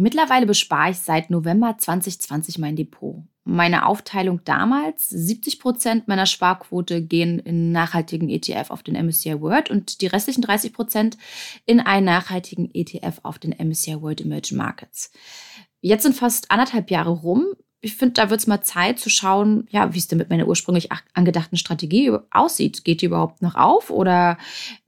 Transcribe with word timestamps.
Mittlerweile 0.00 0.46
bespare 0.46 0.92
ich 0.92 0.96
seit 0.96 1.28
November 1.28 1.76
2020 1.76 2.56
mein 2.56 2.74
Depot. 2.74 3.16
Meine 3.44 3.84
Aufteilung 3.84 4.40
damals, 4.46 5.10
70 5.10 5.60
Prozent 5.60 6.08
meiner 6.08 6.24
Sparquote 6.24 7.02
gehen 7.02 7.38
in 7.38 7.70
nachhaltigen 7.70 8.30
ETF 8.30 8.70
auf 8.70 8.82
den 8.82 8.94
MSCI 8.94 9.42
World 9.42 9.68
und 9.68 10.00
die 10.00 10.06
restlichen 10.06 10.40
30 10.40 10.72
Prozent 10.72 11.18
in 11.66 11.80
einen 11.80 12.06
nachhaltigen 12.06 12.70
ETF 12.72 13.20
auf 13.24 13.38
den 13.38 13.50
MSCI 13.50 14.00
World 14.00 14.22
Emerging 14.22 14.56
Markets. 14.56 15.12
Jetzt 15.82 16.04
sind 16.04 16.16
fast 16.16 16.50
anderthalb 16.50 16.90
Jahre 16.90 17.10
rum. 17.10 17.48
Ich 17.82 17.94
finde, 17.94 18.14
da 18.14 18.30
wird 18.30 18.40
es 18.40 18.46
mal 18.46 18.62
Zeit 18.62 18.98
zu 18.98 19.10
schauen, 19.10 19.66
ja, 19.68 19.92
wie 19.92 19.98
es 19.98 20.08
denn 20.08 20.16
mit 20.16 20.30
meiner 20.30 20.48
ursprünglich 20.48 20.88
angedachten 21.12 21.58
Strategie 21.58 22.10
aussieht. 22.30 22.86
Geht 22.86 23.02
die 23.02 23.06
überhaupt 23.06 23.42
noch 23.42 23.54
auf 23.54 23.90
oder 23.90 24.38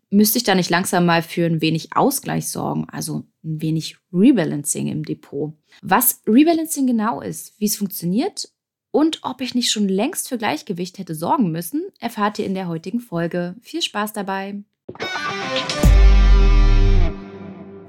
müsste 0.09 0.39
ich 0.39 0.45
da 0.45 0.55
nicht 0.55 0.71
langsam 0.71 1.05
mal 1.05 1.23
für 1.23 1.45
ein 1.45 1.61
wenig 1.61 1.95
Ausgleich 1.95 2.49
sorgen, 2.49 2.87
also 2.91 3.25
ein 3.45 3.61
wenig 3.61 3.96
Rebalancing 4.12 4.88
im 4.88 5.04
Depot. 5.04 5.52
Was 5.80 6.22
Rebalancing 6.27 6.86
genau 6.86 7.20
ist, 7.20 7.59
wie 7.59 7.66
es 7.66 7.77
funktioniert 7.77 8.48
und 8.91 9.20
ob 9.23 9.41
ich 9.41 9.55
nicht 9.55 9.70
schon 9.70 9.88
längst 9.88 10.28
für 10.28 10.38
Gleichgewicht 10.38 10.98
hätte 10.98 11.14
sorgen 11.14 11.50
müssen, 11.50 11.86
erfahrt 11.98 12.38
ihr 12.38 12.47
in 12.47 12.55
der 12.55 12.69
heutigen 12.69 13.00
Folge. 13.00 13.56
Viel 13.60 13.83
Spaß 13.83 14.12
dabei! 14.12 14.62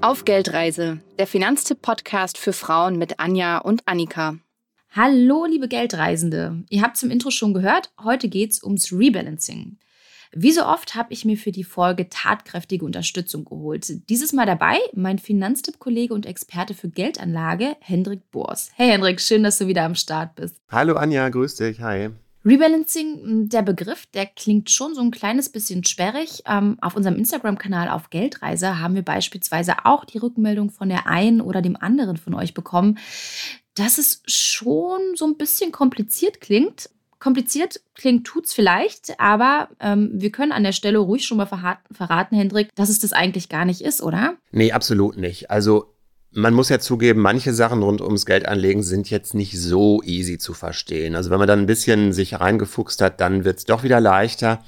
Auf 0.00 0.24
Geldreise, 0.24 1.00
der 1.18 1.26
Finanztipp-Podcast 1.26 2.36
für 2.36 2.52
Frauen 2.52 2.98
mit 2.98 3.20
Anja 3.20 3.58
und 3.58 3.86
Annika. 3.86 4.38
Hallo, 4.90 5.46
liebe 5.46 5.66
Geldreisende. 5.66 6.62
Ihr 6.68 6.82
habt 6.82 6.96
zum 6.96 7.10
Intro 7.10 7.30
schon 7.30 7.54
gehört, 7.54 7.92
heute 8.02 8.28
geht 8.28 8.52
es 8.52 8.62
ums 8.62 8.92
Rebalancing. 8.92 9.78
Wie 10.36 10.50
so 10.50 10.66
oft 10.66 10.96
habe 10.96 11.12
ich 11.12 11.24
mir 11.24 11.36
für 11.36 11.52
die 11.52 11.62
Folge 11.62 12.08
tatkräftige 12.08 12.84
Unterstützung 12.84 13.44
geholt. 13.44 14.08
Dieses 14.08 14.32
Mal 14.32 14.46
dabei 14.46 14.78
mein 14.92 15.20
Finanztipp-Kollege 15.20 16.12
und 16.12 16.26
Experte 16.26 16.74
für 16.74 16.88
Geldanlage, 16.88 17.76
Hendrik 17.78 18.32
Bors. 18.32 18.72
Hey 18.74 18.90
Hendrik, 18.90 19.20
schön, 19.20 19.44
dass 19.44 19.58
du 19.58 19.68
wieder 19.68 19.84
am 19.84 19.94
Start 19.94 20.34
bist. 20.34 20.56
Hallo 20.68 20.96
Anja, 20.96 21.28
grüß 21.28 21.54
dich, 21.54 21.80
hi. 21.80 22.10
Rebalancing, 22.44 23.48
der 23.48 23.62
Begriff, 23.62 24.06
der 24.06 24.26
klingt 24.26 24.70
schon 24.70 24.96
so 24.96 25.02
ein 25.02 25.12
kleines 25.12 25.50
bisschen 25.50 25.84
sperrig. 25.84 26.42
Ähm, 26.46 26.78
auf 26.80 26.96
unserem 26.96 27.16
Instagram-Kanal 27.16 27.88
auf 27.88 28.10
Geldreise 28.10 28.80
haben 28.80 28.96
wir 28.96 29.02
beispielsweise 29.02 29.84
auch 29.84 30.04
die 30.04 30.18
Rückmeldung 30.18 30.70
von 30.70 30.88
der 30.88 31.06
einen 31.06 31.40
oder 31.40 31.62
dem 31.62 31.76
anderen 31.76 32.16
von 32.16 32.34
euch 32.34 32.54
bekommen, 32.54 32.98
dass 33.74 33.98
es 33.98 34.22
schon 34.26 35.00
so 35.14 35.26
ein 35.26 35.36
bisschen 35.36 35.72
kompliziert 35.72 36.40
klingt. 36.40 36.90
Kompliziert 37.24 37.80
klingt 37.94 38.26
tut's 38.26 38.52
vielleicht, 38.52 39.18
aber 39.18 39.70
ähm, 39.80 40.10
wir 40.12 40.30
können 40.30 40.52
an 40.52 40.62
der 40.62 40.72
Stelle 40.72 40.98
ruhig 40.98 41.24
schon 41.24 41.38
mal 41.38 41.46
verraten, 41.46 42.36
Hendrik, 42.36 42.68
dass 42.74 42.90
es 42.90 42.98
das 42.98 43.14
eigentlich 43.14 43.48
gar 43.48 43.64
nicht 43.64 43.80
ist, 43.80 44.02
oder? 44.02 44.34
Nee, 44.52 44.72
absolut 44.72 45.16
nicht. 45.16 45.50
Also 45.50 45.94
man 46.32 46.52
muss 46.52 46.68
ja 46.68 46.80
zugeben, 46.80 47.22
manche 47.22 47.54
Sachen 47.54 47.82
rund 47.82 48.02
ums 48.02 48.26
Geldanlegen 48.26 48.82
sind 48.82 49.08
jetzt 49.08 49.32
nicht 49.32 49.58
so 49.58 50.02
easy 50.02 50.36
zu 50.36 50.52
verstehen. 50.52 51.16
Also 51.16 51.30
wenn 51.30 51.38
man 51.38 51.48
dann 51.48 51.60
ein 51.60 51.66
bisschen 51.66 52.12
sich 52.12 52.38
reingefuchst 52.38 53.00
hat, 53.00 53.22
dann 53.22 53.46
wird's 53.46 53.64
doch 53.64 53.84
wieder 53.84 54.00
leichter. 54.00 54.62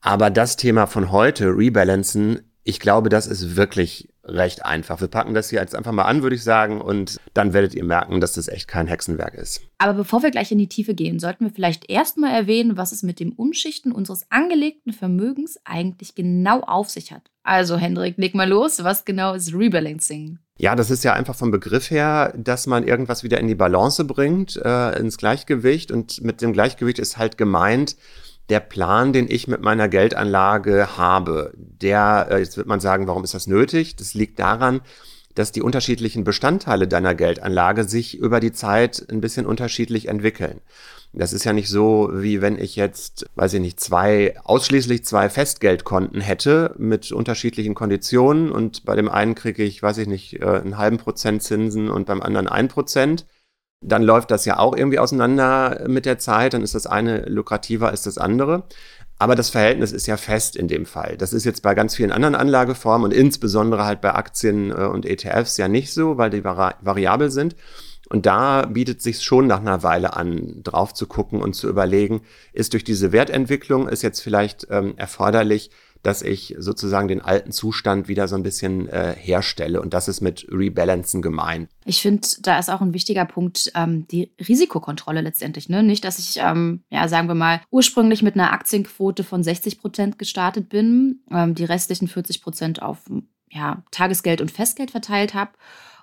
Aber 0.00 0.30
das 0.30 0.56
Thema 0.56 0.88
von 0.88 1.12
heute, 1.12 1.56
Rebalancen, 1.56 2.40
ich 2.64 2.80
glaube, 2.80 3.08
das 3.08 3.28
ist 3.28 3.54
wirklich 3.54 4.09
recht 4.24 4.64
einfach. 4.64 5.00
Wir 5.00 5.08
packen 5.08 5.34
das 5.34 5.50
hier 5.50 5.60
jetzt 5.60 5.74
einfach 5.74 5.92
mal 5.92 6.04
an, 6.04 6.22
würde 6.22 6.36
ich 6.36 6.44
sagen, 6.44 6.80
und 6.80 7.18
dann 7.34 7.52
werdet 7.52 7.74
ihr 7.74 7.84
merken, 7.84 8.20
dass 8.20 8.34
das 8.34 8.48
echt 8.48 8.68
kein 8.68 8.86
Hexenwerk 8.86 9.34
ist. 9.34 9.62
Aber 9.78 9.94
bevor 9.94 10.22
wir 10.22 10.30
gleich 10.30 10.52
in 10.52 10.58
die 10.58 10.68
Tiefe 10.68 10.94
gehen, 10.94 11.18
sollten 11.18 11.44
wir 11.44 11.52
vielleicht 11.52 11.90
erstmal 11.90 12.32
erwähnen, 12.32 12.76
was 12.76 12.92
es 12.92 13.02
mit 13.02 13.20
dem 13.20 13.32
Umschichten 13.32 13.92
unseres 13.92 14.26
angelegten 14.30 14.92
Vermögens 14.92 15.58
eigentlich 15.64 16.14
genau 16.14 16.60
auf 16.60 16.90
sich 16.90 17.12
hat. 17.12 17.30
Also, 17.42 17.76
Hendrik, 17.76 18.18
leg 18.18 18.34
mal 18.34 18.48
los. 18.48 18.84
Was 18.84 19.04
genau 19.04 19.32
ist 19.34 19.54
Rebalancing? 19.54 20.38
Ja, 20.58 20.76
das 20.76 20.90
ist 20.90 21.04
ja 21.04 21.14
einfach 21.14 21.34
vom 21.34 21.50
Begriff 21.50 21.90
her, 21.90 22.34
dass 22.36 22.66
man 22.66 22.86
irgendwas 22.86 23.24
wieder 23.24 23.40
in 23.40 23.46
die 23.46 23.54
Balance 23.54 24.04
bringt, 24.04 24.56
äh, 24.56 24.98
ins 24.98 25.16
Gleichgewicht. 25.16 25.90
Und 25.90 26.22
mit 26.22 26.42
dem 26.42 26.52
Gleichgewicht 26.52 26.98
ist 26.98 27.16
halt 27.16 27.38
gemeint, 27.38 27.96
der 28.50 28.60
Plan, 28.60 29.12
den 29.12 29.30
ich 29.30 29.48
mit 29.48 29.62
meiner 29.62 29.88
Geldanlage 29.88 30.98
habe, 30.98 31.52
der, 31.56 32.28
äh, 32.30 32.38
jetzt 32.38 32.56
wird 32.56 32.66
man 32.66 32.80
sagen, 32.80 33.06
warum 33.06 33.24
ist 33.24 33.34
das 33.34 33.46
nötig? 33.46 33.96
Das 33.96 34.14
liegt 34.14 34.38
daran, 34.38 34.80
dass 35.34 35.52
die 35.52 35.62
unterschiedlichen 35.62 36.24
Bestandteile 36.24 36.88
deiner 36.88 37.14
Geldanlage 37.14 37.84
sich 37.84 38.18
über 38.18 38.40
die 38.40 38.52
Zeit 38.52 39.06
ein 39.10 39.20
bisschen 39.20 39.46
unterschiedlich 39.46 40.08
entwickeln. 40.08 40.60
Das 41.12 41.32
ist 41.32 41.44
ja 41.44 41.52
nicht 41.52 41.68
so, 41.68 42.10
wie 42.12 42.40
wenn 42.40 42.56
ich 42.56 42.76
jetzt, 42.76 43.26
weiß 43.34 43.54
ich 43.54 43.60
nicht, 43.60 43.80
zwei, 43.80 44.36
ausschließlich 44.44 45.04
zwei 45.04 45.28
Festgeldkonten 45.28 46.20
hätte 46.20 46.74
mit 46.78 47.10
unterschiedlichen 47.10 47.74
Konditionen 47.74 48.52
und 48.52 48.84
bei 48.84 48.94
dem 48.94 49.08
einen 49.08 49.34
kriege 49.34 49.64
ich, 49.64 49.82
weiß 49.82 49.98
ich 49.98 50.06
nicht, 50.06 50.40
äh, 50.40 50.44
einen 50.44 50.78
halben 50.78 50.98
Prozent 50.98 51.42
Zinsen 51.42 51.90
und 51.90 52.06
beim 52.06 52.22
anderen 52.22 52.46
ein 52.46 52.68
Prozent 52.68 53.26
dann 53.80 54.02
läuft 54.02 54.30
das 54.30 54.44
ja 54.44 54.58
auch 54.58 54.76
irgendwie 54.76 54.98
auseinander 54.98 55.84
mit 55.88 56.04
der 56.06 56.18
Zeit, 56.18 56.54
dann 56.54 56.62
ist 56.62 56.74
das 56.74 56.86
eine 56.86 57.24
lukrativer 57.26 57.88
als 57.88 58.02
das 58.02 58.18
andere. 58.18 58.64
Aber 59.18 59.34
das 59.34 59.50
Verhältnis 59.50 59.92
ist 59.92 60.06
ja 60.06 60.16
fest 60.16 60.56
in 60.56 60.66
dem 60.66 60.86
Fall. 60.86 61.16
Das 61.18 61.34
ist 61.34 61.44
jetzt 61.44 61.62
bei 61.62 61.74
ganz 61.74 61.94
vielen 61.94 62.10
anderen 62.10 62.34
Anlageformen 62.34 63.04
und 63.04 63.12
insbesondere 63.12 63.84
halt 63.84 64.00
bei 64.00 64.14
Aktien 64.14 64.70
äh, 64.70 64.86
und 64.86 65.04
ETFs 65.04 65.58
ja 65.58 65.68
nicht 65.68 65.92
so, 65.92 66.16
weil 66.16 66.30
die 66.30 66.42
vari 66.42 66.74
variabel 66.80 67.30
sind. 67.30 67.54
Und 68.08 68.26
da 68.26 68.66
bietet 68.66 69.02
sich 69.02 69.22
schon 69.22 69.46
nach 69.46 69.60
einer 69.60 69.82
Weile 69.82 70.16
an, 70.16 70.62
drauf 70.62 70.94
zu 70.94 71.06
gucken 71.06 71.42
und 71.42 71.54
zu 71.54 71.68
überlegen, 71.68 72.22
ist 72.52 72.72
durch 72.72 72.82
diese 72.82 73.12
Wertentwicklung, 73.12 73.88
ist 73.88 74.02
jetzt 74.02 74.20
vielleicht 74.20 74.66
ähm, 74.70 74.94
erforderlich, 74.96 75.70
dass 76.02 76.22
ich 76.22 76.54
sozusagen 76.58 77.08
den 77.08 77.20
alten 77.20 77.52
Zustand 77.52 78.08
wieder 78.08 78.28
so 78.28 78.36
ein 78.36 78.42
bisschen 78.42 78.88
äh, 78.88 79.14
herstelle. 79.16 79.80
Und 79.80 79.94
das 79.94 80.08
ist 80.08 80.20
mit 80.20 80.46
Rebalancen 80.50 81.22
gemeint. 81.22 81.68
Ich 81.84 82.00
finde, 82.00 82.26
da 82.40 82.58
ist 82.58 82.70
auch 82.70 82.80
ein 82.80 82.94
wichtiger 82.94 83.24
Punkt 83.24 83.70
ähm, 83.74 84.06
die 84.08 84.32
Risikokontrolle 84.40 85.20
letztendlich. 85.20 85.68
Ne? 85.68 85.82
Nicht, 85.82 86.04
dass 86.04 86.18
ich, 86.18 86.38
ähm, 86.38 86.84
ja, 86.90 87.08
sagen 87.08 87.28
wir 87.28 87.34
mal, 87.34 87.60
ursprünglich 87.70 88.22
mit 88.22 88.34
einer 88.34 88.52
Aktienquote 88.52 89.24
von 89.24 89.42
60 89.42 89.78
Prozent 89.78 90.18
gestartet 90.18 90.68
bin, 90.68 91.20
ähm, 91.30 91.54
die 91.54 91.64
restlichen 91.64 92.08
40 92.08 92.42
Prozent 92.42 92.82
auf 92.82 92.98
ja, 93.50 93.82
Tagesgeld 93.90 94.40
und 94.40 94.50
Festgeld 94.50 94.90
verteilt 94.90 95.34
habe 95.34 95.52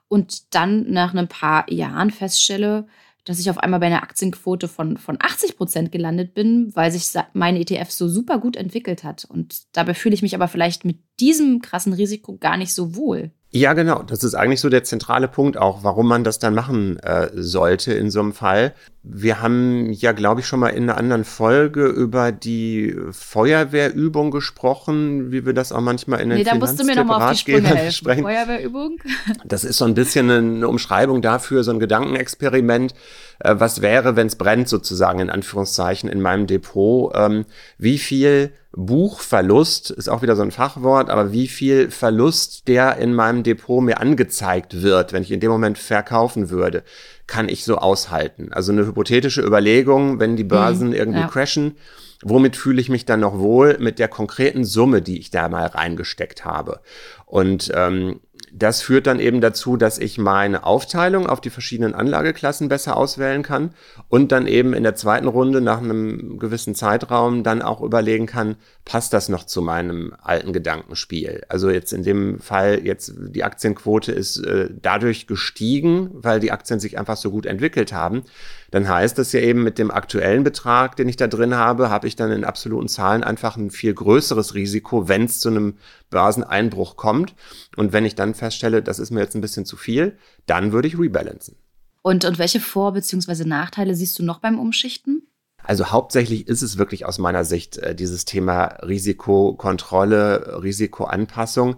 und 0.08 0.54
dann 0.54 0.90
nach 0.92 1.14
ein 1.14 1.28
paar 1.28 1.72
Jahren 1.72 2.12
feststelle, 2.12 2.88
dass 3.28 3.40
ich 3.40 3.50
auf 3.50 3.58
einmal 3.58 3.80
bei 3.80 3.88
einer 3.88 4.04
Aktienquote 4.04 4.68
von, 4.68 4.98
von 4.98 5.18
80 5.20 5.58
Prozent 5.58 5.92
gelandet 5.92 6.34
bin, 6.34 6.76
weil 6.76 6.92
sich 6.92 7.12
mein 7.34 7.56
ETF 7.56 7.92
so 7.92 8.08
super 8.08 8.40
gut 8.40 8.56
entwickelt 8.56 9.04
hat. 9.04 9.26
Und 9.26 9.76
dabei 9.76 9.94
fühle 9.94 10.16
ich 10.16 10.22
mich 10.22 10.36
aber 10.36 10.48
vielleicht 10.48 10.86
mit 10.86 11.00
diesem 11.20 11.62
krassen 11.62 11.94
Risiko 11.94 12.38
gar 12.38 12.58
nicht 12.58 12.74
so 12.74 12.96
wohl. 12.96 13.32
Ja, 13.58 13.74
genau. 13.74 14.04
Das 14.04 14.24
ist 14.24 14.36
eigentlich 14.36 14.62
so 14.62 14.70
der 14.70 14.84
zentrale 14.84 15.28
Punkt 15.28 15.58
auch, 15.58 15.84
warum 15.84 16.08
man 16.08 16.24
das 16.24 16.38
dann 16.38 16.54
machen 16.54 17.00
äh, 17.00 17.30
sollte 17.34 17.92
in 17.94 18.12
so 18.12 18.20
einem 18.20 18.34
Fall. 18.34 18.74
Wir 19.02 19.42
haben 19.42 19.92
ja, 19.94 20.12
glaube 20.12 20.42
ich, 20.42 20.48
schon 20.48 20.60
mal 20.60 20.70
in 20.70 20.84
einer 20.84 20.98
anderen 20.98 21.24
Folge 21.24 21.88
über 21.88 22.32
die 22.32 22.96
Feuerwehrübung 23.12 24.30
gesprochen, 24.30 25.32
wie 25.32 25.46
wir 25.46 25.54
das 25.54 25.72
auch 25.72 25.82
manchmal 25.82 26.20
in 26.20 26.30
den 26.30 26.38
Nee, 26.38 26.44
da 26.44 26.56
musst 26.56 26.80
du 26.80 26.84
mir 26.84 26.96
nochmal 26.96 27.22
auf 27.22 27.32
die 27.32 27.38
Sprünge 27.38 27.70
helfen. 27.70 28.22
Feuerwehrübung? 28.22 29.00
Das 29.46 29.64
ist 29.64 29.78
so 29.78 29.86
ein 29.86 29.94
bisschen 29.94 30.30
eine 30.30 30.68
Umschreibung 30.68 31.22
dafür, 31.22 31.64
so 31.64 31.72
ein 31.72 31.80
Gedankenexperiment. 31.80 32.94
Äh, 33.40 33.56
was 33.58 33.82
wäre, 33.82 34.16
wenn 34.16 34.28
es 34.28 34.36
brennt, 34.36 34.68
sozusagen, 34.68 35.20
in 35.20 35.30
Anführungszeichen, 35.30 36.10
in 36.10 36.22
meinem 36.22 36.46
Depot? 36.46 37.12
Ähm, 37.16 37.46
wie 37.78 37.98
viel 37.98 38.52
Buchverlust 38.80 39.90
ist 39.90 40.08
auch 40.08 40.22
wieder 40.22 40.36
so 40.36 40.44
ein 40.44 40.52
Fachwort, 40.52 41.10
aber 41.10 41.32
wie 41.32 41.48
viel 41.48 41.90
Verlust 41.90 42.68
der 42.68 42.98
in 42.98 43.16
meinem 43.16 43.42
Depot 43.42 43.84
mir 43.84 44.00
angezeigt 44.00 44.84
wird, 44.84 45.14
wenn 45.14 45.24
ich 45.24 45.32
in 45.32 45.40
dem 45.40 45.50
Moment 45.50 45.80
verkaufen 45.80 46.52
würde, 46.52 46.84
kann 47.26 47.50
ich 47.50 47.64
so 47.64 47.78
aushalten. 47.78 48.54
Also 48.54 48.72
eine 48.72 48.86
hypothetische 48.86 49.42
Überlegung, 49.42 50.20
wenn 50.20 50.36
die 50.36 50.44
Börsen 50.44 50.90
mhm, 50.90 50.94
irgendwie 50.94 51.22
ja. 51.22 51.28
crashen, 51.28 51.76
womit 52.22 52.56
fühle 52.56 52.80
ich 52.80 52.90
mich 52.90 53.06
dann 53.06 53.22
noch 53.22 53.40
wohl 53.40 53.78
mit 53.80 53.98
der 53.98 54.10
konkreten 54.10 54.64
Summe, 54.64 55.02
die 55.02 55.18
ich 55.18 55.32
da 55.32 55.50
mal 55.50 55.66
reingesteckt 55.66 56.46
habe. 56.46 56.82
Und 57.26 57.72
ähm, 57.74 58.20
das 58.54 58.82
führt 58.82 59.08
dann 59.08 59.20
eben 59.20 59.42
dazu, 59.42 59.78
dass 59.78 59.98
ich 59.98 60.18
meine 60.18 60.64
Aufteilung 60.64 61.28
auf 61.28 61.42
die 61.42 61.50
verschiedenen 61.50 61.94
Anlageklassen 61.94 62.70
besser 62.70 62.98
auswählen 62.98 63.44
kann 63.44 63.72
und 64.10 64.32
dann 64.32 64.48
eben 64.48 64.74
in 64.74 64.84
der 64.84 64.96
zweiten 64.96 65.28
Runde 65.28 65.62
nach 65.62 65.80
einem 65.80 66.40
gewissen 66.40 66.76
Zeitraum 66.76 67.44
dann 67.44 67.62
auch 67.62 67.82
überlegen 67.82 68.26
kann, 68.26 68.56
passt 68.86 69.14
das 69.14 69.30
noch 69.30 69.46
zu 69.46 69.62
meinem 69.62 70.14
alten 70.22 70.54
Gedankenspiel? 70.54 71.44
Also 71.50 71.70
jetzt 71.70 71.94
in 71.94 72.04
dem 72.04 72.40
Fall 72.40 72.82
jetzt 72.84 73.14
die 73.18 73.44
Aktienquote 73.44 74.12
ist 74.12 74.38
äh, 74.38 74.70
dadurch 74.82 75.28
gestiegen, 75.28 76.10
weil 76.14 76.40
die 76.40 76.52
Aktien 76.52 76.80
sich 76.80 76.98
einfach 76.98 77.18
so 77.18 77.32
gut 77.32 77.46
entwickelt 77.46 77.94
haben. 77.94 78.24
Dann 78.72 78.88
heißt 78.88 79.18
das 79.18 79.32
ja 79.32 79.40
eben 79.40 79.64
mit 79.64 79.78
dem 79.78 79.92
aktuellen 79.92 80.44
Betrag, 80.44 80.96
den 80.96 81.08
ich 81.08 81.16
da 81.16 81.28
drin 81.28 81.56
habe, 81.56 81.90
habe 81.90 82.08
ich 82.08 82.16
dann 82.16 82.32
in 82.32 82.44
absoluten 82.44 82.88
Zahlen 82.88 83.24
einfach 83.24 83.58
ein 83.58 83.72
viel 83.72 83.94
größeres 83.94 84.54
Risiko, 84.56 85.08
wenn 85.08 85.26
es 85.26 85.40
zu 85.40 85.50
einem 85.50 85.76
Börseneinbruch 86.10 86.98
kommt. 86.98 87.36
Und 87.76 87.94
wenn 87.94 88.06
ich 88.06 88.16
dann 88.16 88.34
feststelle, 88.34 88.82
das 88.82 89.00
ist 89.00 89.12
mir 89.12 89.22
jetzt 89.22 89.36
ein 89.36 89.42
bisschen 89.42 89.66
zu 89.66 89.78
viel, 89.78 90.18
dann 90.46 90.72
würde 90.72 90.88
ich 90.88 91.00
rebalancen. 91.00 91.56
Und, 92.02 92.26
und 92.26 92.40
welche 92.40 92.60
Vor- 92.60 92.94
bzw. 92.94 93.44
Nachteile 93.44 93.96
siehst 93.96 94.18
du 94.20 94.24
noch 94.24 94.40
beim 94.40 94.60
Umschichten? 94.60 95.27
Also 95.68 95.88
hauptsächlich 95.88 96.48
ist 96.48 96.62
es 96.62 96.78
wirklich 96.78 97.06
aus 97.06 97.18
meiner 97.18 97.44
Sicht 97.44 97.78
äh, 97.78 97.94
dieses 97.94 98.24
Thema 98.24 98.78
Risikokontrolle, 98.88 100.62
Risikoanpassung. 100.64 101.76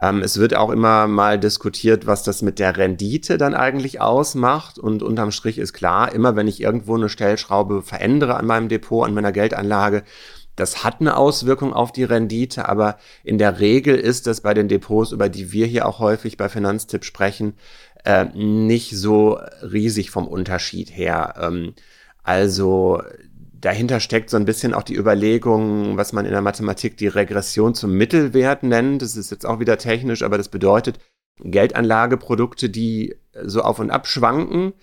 Ähm, 0.00 0.22
es 0.22 0.38
wird 0.38 0.54
auch 0.54 0.70
immer 0.70 1.08
mal 1.08 1.40
diskutiert, 1.40 2.06
was 2.06 2.22
das 2.22 2.42
mit 2.42 2.60
der 2.60 2.76
Rendite 2.76 3.38
dann 3.38 3.54
eigentlich 3.54 4.00
ausmacht. 4.00 4.78
Und 4.78 5.02
unterm 5.02 5.32
Strich 5.32 5.58
ist 5.58 5.72
klar, 5.72 6.12
immer 6.14 6.36
wenn 6.36 6.46
ich 6.46 6.60
irgendwo 6.60 6.94
eine 6.94 7.08
Stellschraube 7.08 7.82
verändere 7.82 8.36
an 8.36 8.46
meinem 8.46 8.68
Depot, 8.68 9.04
an 9.04 9.12
meiner 9.12 9.32
Geldanlage, 9.32 10.04
das 10.54 10.84
hat 10.84 11.00
eine 11.00 11.16
Auswirkung 11.16 11.72
auf 11.72 11.90
die 11.90 12.04
Rendite, 12.04 12.68
aber 12.68 12.96
in 13.24 13.38
der 13.38 13.58
Regel 13.58 13.96
ist 13.96 14.28
das 14.28 14.42
bei 14.42 14.54
den 14.54 14.68
Depots, 14.68 15.10
über 15.10 15.28
die 15.28 15.50
wir 15.50 15.66
hier 15.66 15.86
auch 15.86 15.98
häufig 15.98 16.36
bei 16.36 16.48
Finanztipp 16.48 17.04
sprechen, 17.04 17.54
äh, 18.04 18.26
nicht 18.36 18.96
so 18.96 19.40
riesig 19.62 20.12
vom 20.12 20.28
Unterschied 20.28 20.96
her. 20.96 21.34
Ähm, 21.40 21.74
also 22.22 23.02
dahinter 23.62 24.00
steckt 24.00 24.28
so 24.28 24.36
ein 24.36 24.44
bisschen 24.44 24.74
auch 24.74 24.82
die 24.82 24.96
Überlegung, 24.96 25.96
was 25.96 26.12
man 26.12 26.26
in 26.26 26.32
der 26.32 26.42
Mathematik 26.42 26.98
die 26.98 27.06
Regression 27.06 27.74
zum 27.74 27.92
Mittelwert 27.96 28.62
nennt. 28.62 29.00
Das 29.00 29.16
ist 29.16 29.30
jetzt 29.30 29.46
auch 29.46 29.60
wieder 29.60 29.78
technisch, 29.78 30.22
aber 30.22 30.36
das 30.36 30.48
bedeutet, 30.48 30.98
Geldanlageprodukte, 31.38 32.68
die 32.68 33.16
so 33.42 33.62
auf 33.62 33.78
und 33.78 33.90
ab 33.90 34.06
schwanken, 34.06 34.74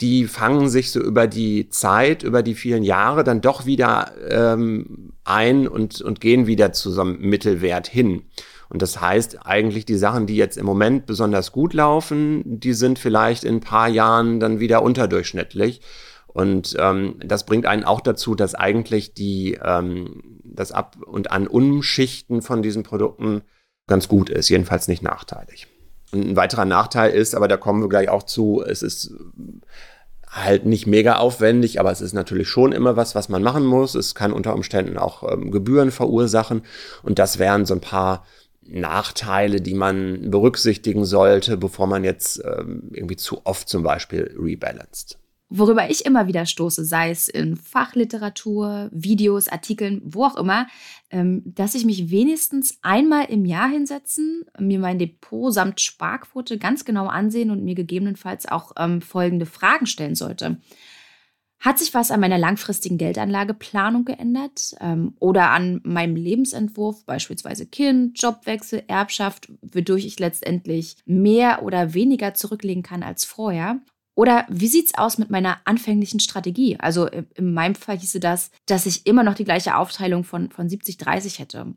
die 0.00 0.26
fangen 0.26 0.68
sich 0.68 0.90
so 0.90 1.00
über 1.00 1.26
die 1.26 1.70
Zeit, 1.70 2.22
über 2.22 2.42
die 2.42 2.54
vielen 2.54 2.82
Jahre 2.82 3.24
dann 3.24 3.40
doch 3.40 3.64
wieder 3.64 4.12
ähm, 4.28 5.12
ein 5.24 5.66
und, 5.66 6.02
und 6.02 6.20
gehen 6.20 6.46
wieder 6.46 6.72
zu 6.72 6.90
so 6.90 7.00
einem 7.00 7.18
Mittelwert 7.20 7.86
hin. 7.86 8.22
Und 8.68 8.82
das 8.82 9.00
heißt 9.00 9.46
eigentlich, 9.46 9.86
die 9.86 9.96
Sachen, 9.96 10.26
die 10.26 10.36
jetzt 10.36 10.58
im 10.58 10.66
Moment 10.66 11.06
besonders 11.06 11.52
gut 11.52 11.72
laufen, 11.72 12.42
die 12.44 12.72
sind 12.72 12.98
vielleicht 12.98 13.44
in 13.44 13.56
ein 13.56 13.60
paar 13.60 13.88
Jahren 13.88 14.40
dann 14.40 14.58
wieder 14.60 14.82
unterdurchschnittlich. 14.82 15.80
Und 16.36 16.76
ähm, 16.78 17.14
das 17.24 17.46
bringt 17.46 17.64
einen 17.64 17.84
auch 17.84 18.02
dazu, 18.02 18.34
dass 18.34 18.54
eigentlich 18.54 19.14
die, 19.14 19.58
ähm, 19.64 20.22
das 20.44 20.70
Ab- 20.70 20.98
und 21.06 21.30
An-Umschichten 21.30 22.42
von 22.42 22.60
diesen 22.60 22.82
Produkten 22.82 23.40
ganz 23.86 24.06
gut 24.06 24.28
ist, 24.28 24.50
jedenfalls 24.50 24.86
nicht 24.86 25.02
nachteilig. 25.02 25.66
Und 26.12 26.28
ein 26.28 26.36
weiterer 26.36 26.66
Nachteil 26.66 27.12
ist, 27.12 27.34
aber 27.34 27.48
da 27.48 27.56
kommen 27.56 27.80
wir 27.80 27.88
gleich 27.88 28.10
auch 28.10 28.22
zu, 28.22 28.62
es 28.62 28.82
ist 28.82 29.14
halt 30.28 30.66
nicht 30.66 30.86
mega 30.86 31.16
aufwendig, 31.16 31.80
aber 31.80 31.90
es 31.90 32.02
ist 32.02 32.12
natürlich 32.12 32.48
schon 32.50 32.72
immer 32.72 32.96
was, 32.96 33.14
was 33.14 33.30
man 33.30 33.42
machen 33.42 33.64
muss. 33.64 33.94
Es 33.94 34.14
kann 34.14 34.34
unter 34.34 34.52
Umständen 34.52 34.98
auch 34.98 35.22
ähm, 35.32 35.50
Gebühren 35.50 35.90
verursachen 35.90 36.64
und 37.02 37.18
das 37.18 37.38
wären 37.38 37.64
so 37.64 37.72
ein 37.72 37.80
paar 37.80 38.26
Nachteile, 38.60 39.62
die 39.62 39.72
man 39.72 40.30
berücksichtigen 40.30 41.06
sollte, 41.06 41.56
bevor 41.56 41.86
man 41.86 42.04
jetzt 42.04 42.44
ähm, 42.44 42.90
irgendwie 42.92 43.16
zu 43.16 43.40
oft 43.44 43.70
zum 43.70 43.82
Beispiel 43.82 44.36
rebalanced. 44.38 45.18
Worüber 45.48 45.88
ich 45.88 46.04
immer 46.04 46.26
wieder 46.26 46.44
stoße, 46.44 46.84
sei 46.84 47.10
es 47.10 47.28
in 47.28 47.56
Fachliteratur, 47.56 48.88
Videos, 48.92 49.46
Artikeln, 49.46 50.02
wo 50.04 50.24
auch 50.24 50.36
immer, 50.36 50.66
ähm, 51.10 51.42
dass 51.44 51.76
ich 51.76 51.84
mich 51.84 52.10
wenigstens 52.10 52.78
einmal 52.82 53.26
im 53.26 53.44
Jahr 53.44 53.68
hinsetzen, 53.68 54.44
mir 54.58 54.80
mein 54.80 54.98
Depot 54.98 55.54
samt 55.54 55.80
Sparquote 55.80 56.58
ganz 56.58 56.84
genau 56.84 57.06
ansehen 57.06 57.50
und 57.50 57.62
mir 57.62 57.76
gegebenenfalls 57.76 58.46
auch 58.46 58.72
ähm, 58.76 59.00
folgende 59.00 59.46
Fragen 59.46 59.86
stellen 59.86 60.16
sollte. 60.16 60.58
Hat 61.60 61.78
sich 61.78 61.94
was 61.94 62.10
an 62.10 62.20
meiner 62.20 62.38
langfristigen 62.38 62.98
Geldanlageplanung 62.98 64.04
geändert 64.04 64.74
ähm, 64.80 65.14
oder 65.20 65.50
an 65.50 65.80
meinem 65.84 66.16
Lebensentwurf, 66.16 67.06
beispielsweise 67.06 67.66
Kind, 67.66 68.20
Jobwechsel, 68.20 68.82
Erbschaft, 68.88 69.50
wodurch 69.62 70.06
ich 70.06 70.18
letztendlich 70.18 70.96
mehr 71.06 71.62
oder 71.62 71.94
weniger 71.94 72.34
zurücklegen 72.34 72.82
kann 72.82 73.04
als 73.04 73.24
vorher? 73.24 73.80
Oder 74.16 74.46
wie 74.48 74.66
sieht's 74.66 74.96
aus 74.96 75.18
mit 75.18 75.30
meiner 75.30 75.58
anfänglichen 75.66 76.20
Strategie? 76.20 76.78
Also 76.80 77.06
in 77.06 77.52
meinem 77.52 77.74
Fall 77.74 77.98
hieße 77.98 78.18
das, 78.18 78.50
dass 78.64 78.86
ich 78.86 79.06
immer 79.06 79.22
noch 79.22 79.34
die 79.34 79.44
gleiche 79.44 79.76
Aufteilung 79.76 80.24
von, 80.24 80.50
von 80.50 80.68
70-30 80.68 81.38
hätte. 81.38 81.74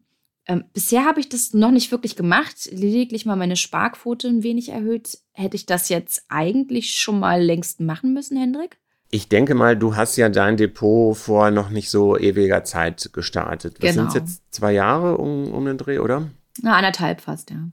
Ähm, 0.48 0.64
bisher 0.74 1.06
habe 1.06 1.20
ich 1.20 1.28
das 1.28 1.54
noch 1.54 1.70
nicht 1.70 1.92
wirklich 1.92 2.16
gemacht, 2.16 2.70
lediglich 2.72 3.26
mal 3.26 3.36
meine 3.36 3.58
Sparquote 3.58 4.30
ein 4.30 4.42
wenig 4.42 4.70
erhöht. 4.70 5.20
Hätte 5.34 5.58
ich 5.58 5.66
das 5.66 5.90
jetzt 5.90 6.24
eigentlich 6.30 6.98
schon 6.98 7.20
mal 7.20 7.44
längst 7.44 7.82
machen 7.82 8.14
müssen, 8.14 8.38
Hendrik? 8.38 8.78
Ich 9.12 9.28
denke 9.28 9.54
mal, 9.54 9.76
du 9.76 9.98
hast 9.98 10.16
ja 10.16 10.30
dein 10.30 10.56
Depot 10.56 11.18
vor 11.18 11.52
noch 11.52 11.70
nicht 11.70 11.90
so 11.90 12.18
ewiger 12.18 12.64
Zeit 12.64 13.10
gestartet. 13.12 13.78
Was 13.82 13.96
genau. 13.96 14.10
sind 14.10 14.22
jetzt 14.22 14.44
zwei 14.52 14.72
Jahre 14.72 15.18
um, 15.18 15.52
um 15.52 15.66
den 15.66 15.78
Dreh, 15.78 16.00
oder? 16.00 16.30
Na, 16.62 16.78
anderthalb 16.78 17.20
fast, 17.20 17.50
ja. 17.52 17.70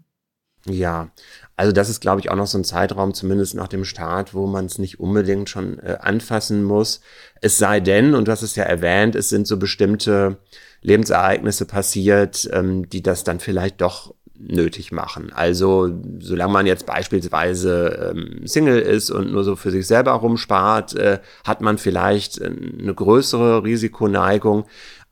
Ja, 0.69 1.11
also 1.57 1.73
das 1.73 1.89
ist, 1.89 2.01
glaube 2.01 2.21
ich, 2.21 2.31
auch 2.31 2.37
noch 2.37 2.47
so 2.47 2.59
ein 2.59 2.65
Zeitraum, 2.65 3.15
zumindest 3.15 3.55
nach 3.55 3.69
dem 3.69 3.85
Start, 3.85 4.35
wo 4.35 4.47
man 4.47 4.67
es 4.67 4.79
nicht 4.79 5.01
unbedingt 5.01 5.49
schon 5.49 5.79
äh, 5.79 5.97
anfassen 6.01 6.63
muss. 6.63 7.01
Es 7.41 7.57
sei 7.57 7.81
denn, 7.81 8.15
und 8.15 8.29
du 8.29 8.33
hast 8.33 8.43
es 8.43 8.57
ja 8.57 8.65
erwähnt, 8.65 9.15
es 9.15 9.31
sind 9.31 9.47
so 9.47 9.57
bestimmte 9.57 10.37
Lebensereignisse 10.83 11.65
passiert, 11.65 12.49
ähm, 12.53 12.89
die 12.91 13.03
das 13.03 13.25
dann 13.25 13.41
vielleicht 13.41 13.81
doch 13.81 14.15
nötig 14.39 14.93
machen. 14.93 15.33
Also 15.33 15.91
solange 16.21 16.53
man 16.53 16.67
jetzt 16.67 16.85
beispielsweise 16.85 18.13
ähm, 18.15 18.47
Single 18.47 18.81
ist 18.81 19.11
und 19.11 19.33
nur 19.33 19.45
so 19.45 19.57
für 19.57 19.71
sich 19.71 19.87
selber 19.87 20.13
rumspart, 20.13 20.95
äh, 20.95 21.21
hat 21.45 21.63
man 21.63 21.79
vielleicht 21.79 22.39
äh, 22.39 22.51
eine 22.79 22.95
größere 22.95 23.65
Risikoneigung 23.65 24.67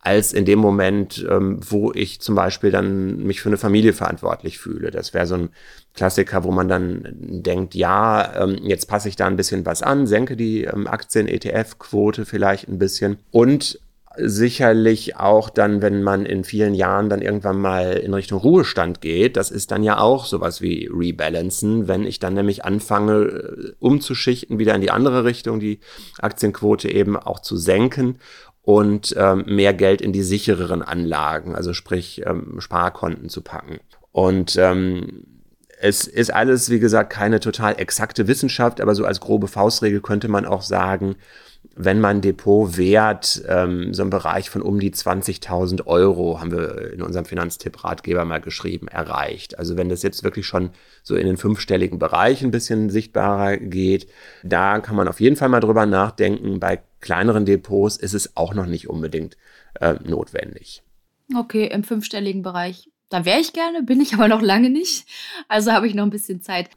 als 0.05 0.35
in 0.35 0.45
dem 0.45 0.59
Moment, 0.59 1.27
ähm, 1.29 1.59
wo 1.67 1.91
ich 1.93 2.21
zum 2.21 2.35
Beispiel 2.35 2.71
dann 2.71 3.17
mich 3.25 3.41
für 3.41 3.49
eine 3.49 3.57
Familie 3.57 3.95
verantwortlich 3.95 4.59
fühle. 4.59 4.91
Das 4.91 5.15
wäre 5.15 5.27
so 5.27 5.35
ein 5.35 5.49
Klassiker, 5.95 6.45
wo 6.45 6.51
man 6.51 6.69
dann 6.69 7.09
denkt, 7.11 7.75
ja, 7.75 8.45
ähm, 8.45 8.59
jetzt 8.63 8.87
passe 8.87 9.09
ich 9.09 9.17
da 9.17 9.27
ein 9.27 9.37
bisschen 9.37 9.65
was 9.65 9.83
an, 9.83 10.07
senke 10.07 10.37
die 10.37 10.65
ähm, 10.65 10.87
Aktien-ETF-Quote 10.87 12.27
vielleicht 12.27 12.69
ein 12.69 12.79
bisschen 12.79 13.17
und 13.31 13.81
sicherlich 14.17 15.17
auch 15.17 15.51
dann, 15.51 15.83
wenn 15.83 16.03
man 16.03 16.25
in 16.25 16.45
vielen 16.45 16.75
Jahren 16.75 17.09
dann 17.09 17.23
irgendwann 17.23 17.59
mal 17.59 17.95
in 17.95 18.15
Richtung 18.15 18.39
Ruhestand 18.39 19.01
geht, 19.01 19.37
das 19.37 19.51
ist 19.51 19.71
dann 19.71 19.83
ja 19.83 19.99
auch 19.99 20.27
sowas 20.27 20.61
wie 20.61 20.89
Rebalancen, 20.93 21.89
wenn 21.89 22.05
ich 22.05 22.19
dann 22.19 22.35
nämlich 22.35 22.65
anfange 22.65 23.15
äh, 23.15 23.73
umzuschichten, 23.81 24.59
wieder 24.59 24.75
in 24.75 24.83
die 24.83 24.91
andere 24.91 25.25
Richtung, 25.25 25.61
die 25.61 25.81
Aktienquote 26.21 26.91
eben 26.91 27.17
auch 27.17 27.41
zu 27.41 27.57
senken 27.57 28.19
und 28.65 29.15
ähm, 29.19 29.45
mehr 29.47 29.75
Geld 29.75 30.01
in 30.01 30.13
die 30.13 30.23
sichereren 30.23 30.83
Anlagen, 30.83 31.55
also 31.55 31.75
sprich 31.75 32.23
ähm, 32.27 32.61
Sparkonten 32.61 33.29
zu 33.29 33.43
packen. 33.43 33.79
Und 34.11 34.57
ähm, 34.57 35.25
es 35.81 36.07
ist 36.07 36.33
alles, 36.33 36.71
wie 36.71 36.79
gesagt, 36.79 37.11
keine 37.11 37.41
total 37.41 37.79
exakte 37.79 38.27
Wissenschaft, 38.27 38.81
aber 38.81 38.95
so 38.95 39.05
als 39.05 39.21
grobe 39.21 39.49
Faustregel 39.49 40.01
könnte 40.01 40.29
man 40.29 40.47
auch 40.47 40.63
sagen, 40.63 41.17
wenn 41.77 42.01
mein 42.01 42.21
Depotwert 42.21 43.43
ähm, 43.49 43.93
so 43.93 44.03
im 44.03 44.11
Bereich 44.11 44.51
von 44.51 44.63
um 44.63 44.79
die 44.79 44.93
20.000 44.93 45.87
Euro, 45.87 46.41
haben 46.41 46.53
wir 46.53 46.93
in 46.93 47.03
unserem 47.03 47.25
Finanztipp-Ratgeber 47.25 48.25
mal 48.25 48.41
geschrieben, 48.41 48.89
erreicht. 48.89 49.59
Also 49.59 49.77
wenn 49.77 49.89
das 49.89 50.03
jetzt 50.03 50.23
wirklich 50.23 50.47
schon 50.47 50.71
so 51.03 51.17
in 51.17 51.27
den 51.27 51.37
fünfstelligen 51.37 51.99
Bereich 51.99 52.43
ein 52.43 52.51
bisschen 52.51 52.91
sichtbarer 52.91 53.57
geht, 53.57 54.09
da 54.43 54.79
kann 54.79 54.97
man 54.97 55.09
auf 55.09 55.21
jeden 55.21 55.37
Fall 55.37 55.49
mal 55.49 55.61
drüber 55.61 55.87
nachdenken. 55.87 56.61
Bei 56.61 56.81
kleineren 57.01 57.45
Depots 57.45 57.97
ist 57.97 58.15
es 58.15 58.37
auch 58.37 58.55
noch 58.55 58.67
nicht 58.67 58.89
unbedingt 58.89 59.37
äh, 59.81 59.95
notwendig. 60.05 60.83
Okay, 61.35 61.67
im 61.67 61.83
fünfstelligen 61.83 62.43
Bereich. 62.43 62.91
Da 63.09 63.25
wäre 63.25 63.41
ich 63.41 63.53
gerne, 63.53 63.83
bin 63.83 64.01
ich 64.01 64.15
aber 64.15 64.29
noch 64.29 64.43
lange 64.43 64.71
nicht. 64.71 65.07
Also 65.49 65.73
habe 65.73 65.89
ich 65.89 65.95
noch 65.95 66.05
ein 66.05 66.11
bisschen 66.11 66.41
Zeit. 66.41 66.71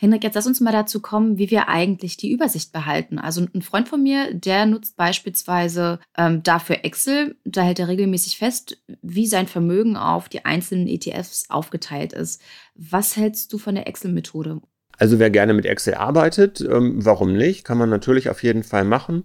Henrik, 0.00 0.24
jetzt 0.24 0.34
lass 0.34 0.46
uns 0.46 0.60
mal 0.60 0.72
dazu 0.72 1.00
kommen, 1.00 1.36
wie 1.36 1.50
wir 1.50 1.68
eigentlich 1.68 2.16
die 2.16 2.30
Übersicht 2.30 2.72
behalten. 2.72 3.18
Also 3.18 3.46
ein 3.54 3.60
Freund 3.60 3.86
von 3.86 4.02
mir, 4.02 4.32
der 4.32 4.64
nutzt 4.64 4.96
beispielsweise 4.96 6.00
ähm, 6.16 6.42
dafür 6.42 6.86
Excel. 6.86 7.36
Da 7.44 7.60
hält 7.60 7.80
er 7.80 7.88
regelmäßig 7.88 8.38
fest, 8.38 8.82
wie 9.02 9.26
sein 9.26 9.46
Vermögen 9.46 9.98
auf 9.98 10.30
die 10.30 10.46
einzelnen 10.46 10.88
ETFs 10.88 11.50
aufgeteilt 11.50 12.14
ist. 12.14 12.40
Was 12.74 13.14
hältst 13.18 13.52
du 13.52 13.58
von 13.58 13.74
der 13.74 13.86
Excel-Methode? 13.88 14.62
Also 14.96 15.18
wer 15.18 15.28
gerne 15.28 15.52
mit 15.52 15.66
Excel 15.66 15.94
arbeitet, 15.94 16.62
ähm, 16.62 17.04
warum 17.04 17.34
nicht? 17.34 17.64
Kann 17.64 17.76
man 17.76 17.90
natürlich 17.90 18.30
auf 18.30 18.42
jeden 18.42 18.62
Fall 18.62 18.84
machen. 18.84 19.24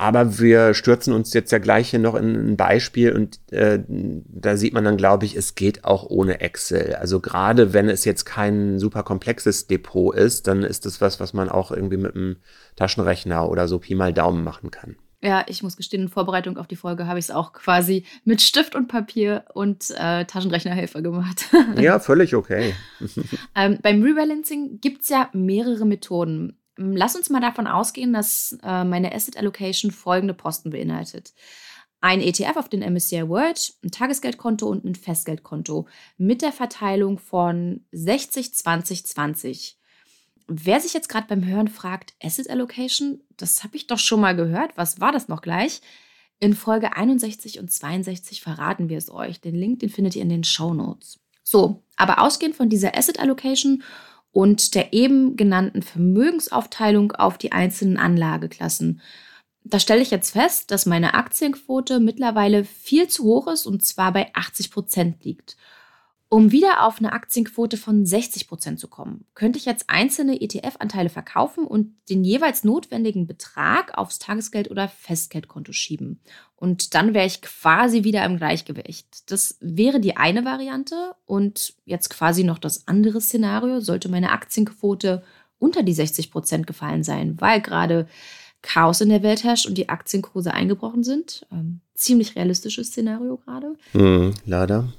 Aber 0.00 0.38
wir 0.38 0.74
stürzen 0.74 1.12
uns 1.12 1.34
jetzt 1.34 1.50
ja 1.50 1.58
gleich 1.58 1.90
hier 1.90 1.98
noch 1.98 2.14
in 2.14 2.52
ein 2.52 2.56
Beispiel 2.56 3.12
und 3.12 3.40
äh, 3.52 3.80
da 3.88 4.56
sieht 4.56 4.72
man 4.72 4.84
dann, 4.84 4.96
glaube 4.96 5.26
ich, 5.26 5.34
es 5.34 5.56
geht 5.56 5.84
auch 5.84 6.08
ohne 6.08 6.40
Excel. 6.40 6.94
Also 6.94 7.18
gerade 7.18 7.72
wenn 7.72 7.88
es 7.88 8.04
jetzt 8.04 8.24
kein 8.24 8.78
super 8.78 9.02
komplexes 9.02 9.66
Depot 9.66 10.14
ist, 10.14 10.46
dann 10.46 10.62
ist 10.62 10.86
das 10.86 11.00
was, 11.00 11.18
was 11.18 11.32
man 11.32 11.48
auch 11.48 11.72
irgendwie 11.72 11.96
mit 11.96 12.14
einem 12.14 12.36
Taschenrechner 12.76 13.48
oder 13.48 13.66
so 13.66 13.80
Pi 13.80 13.96
mal 13.96 14.12
Daumen 14.12 14.44
machen 14.44 14.70
kann. 14.70 14.94
Ja, 15.20 15.44
ich 15.48 15.64
muss 15.64 15.76
gestehen, 15.76 16.02
in 16.02 16.08
Vorbereitung 16.08 16.58
auf 16.58 16.68
die 16.68 16.76
Folge 16.76 17.08
habe 17.08 17.18
ich 17.18 17.24
es 17.24 17.30
auch 17.32 17.52
quasi 17.52 18.04
mit 18.24 18.40
Stift 18.40 18.76
und 18.76 18.86
Papier 18.86 19.46
und 19.52 19.90
äh, 19.98 20.24
Taschenrechnerhelfer 20.26 21.02
gemacht. 21.02 21.46
ja, 21.76 21.98
völlig 21.98 22.36
okay. 22.36 22.74
ähm, 23.56 23.78
beim 23.82 24.00
Rebalancing 24.00 24.78
gibt 24.80 25.02
es 25.02 25.08
ja 25.08 25.28
mehrere 25.32 25.86
Methoden. 25.86 26.56
Lass 26.80 27.16
uns 27.16 27.28
mal 27.28 27.40
davon 27.40 27.66
ausgehen, 27.66 28.12
dass 28.12 28.56
äh, 28.62 28.84
meine 28.84 29.12
Asset 29.12 29.36
Allocation 29.36 29.90
folgende 29.90 30.32
Posten 30.32 30.70
beinhaltet. 30.70 31.34
Ein 32.00 32.20
ETF 32.20 32.56
auf 32.56 32.68
den 32.68 32.80
MSCI 32.80 33.28
World, 33.28 33.74
ein 33.82 33.90
Tagesgeldkonto 33.90 34.68
und 34.68 34.84
ein 34.84 34.94
Festgeldkonto 34.94 35.88
mit 36.16 36.40
der 36.40 36.52
Verteilung 36.52 37.18
von 37.18 37.84
60, 37.90 38.54
20, 38.54 39.06
20. 39.06 39.78
wer 40.46 40.80
sich 40.80 40.94
jetzt 40.94 41.08
gerade 41.08 41.26
beim 41.26 41.44
Hören 41.44 41.66
fragt, 41.66 42.14
Asset 42.22 42.48
Allocation, 42.48 43.20
das 43.36 43.64
habe 43.64 43.76
ich 43.76 43.88
doch 43.88 43.98
schon 43.98 44.20
mal 44.20 44.36
gehört. 44.36 44.76
Was 44.76 45.00
war 45.00 45.10
das 45.10 45.26
noch 45.26 45.42
gleich? 45.42 45.80
In 46.38 46.54
Folge 46.54 46.96
61 46.96 47.58
und 47.58 47.72
62 47.72 48.40
verraten 48.40 48.88
wir 48.88 48.98
es 48.98 49.10
euch. 49.10 49.40
Den 49.40 49.56
Link, 49.56 49.80
den 49.80 49.90
findet 49.90 50.14
ihr 50.14 50.22
in 50.22 50.28
den 50.28 50.44
Show 50.44 50.72
Notes. 50.72 51.18
So, 51.42 51.82
aber 51.96 52.22
ausgehend 52.22 52.54
von 52.54 52.68
dieser 52.68 52.96
Asset 52.96 53.18
Allocation 53.18 53.82
und 54.32 54.74
der 54.74 54.92
eben 54.92 55.36
genannten 55.36 55.82
Vermögensaufteilung 55.82 57.12
auf 57.12 57.38
die 57.38 57.52
einzelnen 57.52 57.96
Anlageklassen, 57.96 59.00
da 59.64 59.78
stelle 59.78 60.00
ich 60.00 60.10
jetzt 60.10 60.30
fest, 60.30 60.70
dass 60.70 60.86
meine 60.86 61.14
Aktienquote 61.14 62.00
mittlerweile 62.00 62.64
viel 62.64 63.08
zu 63.08 63.24
hoch 63.24 63.48
ist 63.48 63.66
und 63.66 63.84
zwar 63.84 64.12
bei 64.12 64.30
80 64.34 64.70
Prozent 64.70 65.24
liegt. 65.24 65.56
Um 66.30 66.52
wieder 66.52 66.84
auf 66.84 66.98
eine 66.98 67.14
Aktienquote 67.14 67.78
von 67.78 68.04
60 68.04 68.48
Prozent 68.48 68.78
zu 68.78 68.88
kommen, 68.88 69.24
könnte 69.34 69.58
ich 69.58 69.64
jetzt 69.64 69.86
einzelne 69.88 70.38
ETF-Anteile 70.38 71.08
verkaufen 71.08 71.66
und 71.66 71.94
den 72.10 72.22
jeweils 72.22 72.64
notwendigen 72.64 73.26
Betrag 73.26 73.96
aufs 73.96 74.18
Tagesgeld- 74.18 74.70
oder 74.70 74.88
Festgeldkonto 74.88 75.72
schieben. 75.72 76.20
Und 76.54 76.94
dann 76.94 77.14
wäre 77.14 77.26
ich 77.26 77.40
quasi 77.40 78.04
wieder 78.04 78.26
im 78.26 78.36
Gleichgewicht. 78.36 79.30
Das 79.30 79.56
wäre 79.60 80.00
die 80.00 80.18
eine 80.18 80.44
Variante. 80.44 81.14
Und 81.24 81.72
jetzt 81.86 82.10
quasi 82.10 82.44
noch 82.44 82.58
das 82.58 82.86
andere 82.86 83.22
Szenario, 83.22 83.80
sollte 83.80 84.10
meine 84.10 84.32
Aktienquote 84.32 85.22
unter 85.58 85.82
die 85.82 85.94
60 85.94 86.30
Prozent 86.30 86.66
gefallen 86.66 87.04
sein, 87.04 87.40
weil 87.40 87.62
gerade 87.62 88.06
Chaos 88.60 89.00
in 89.00 89.08
der 89.08 89.22
Welt 89.22 89.44
herrscht 89.44 89.66
und 89.66 89.78
die 89.78 89.88
Aktienkurse 89.88 90.52
eingebrochen 90.52 91.04
sind. 91.04 91.46
Ähm, 91.50 91.80
ziemlich 91.94 92.36
realistisches 92.36 92.88
Szenario 92.88 93.38
gerade. 93.38 93.76
Mm, 93.94 94.34
leider 94.44 94.92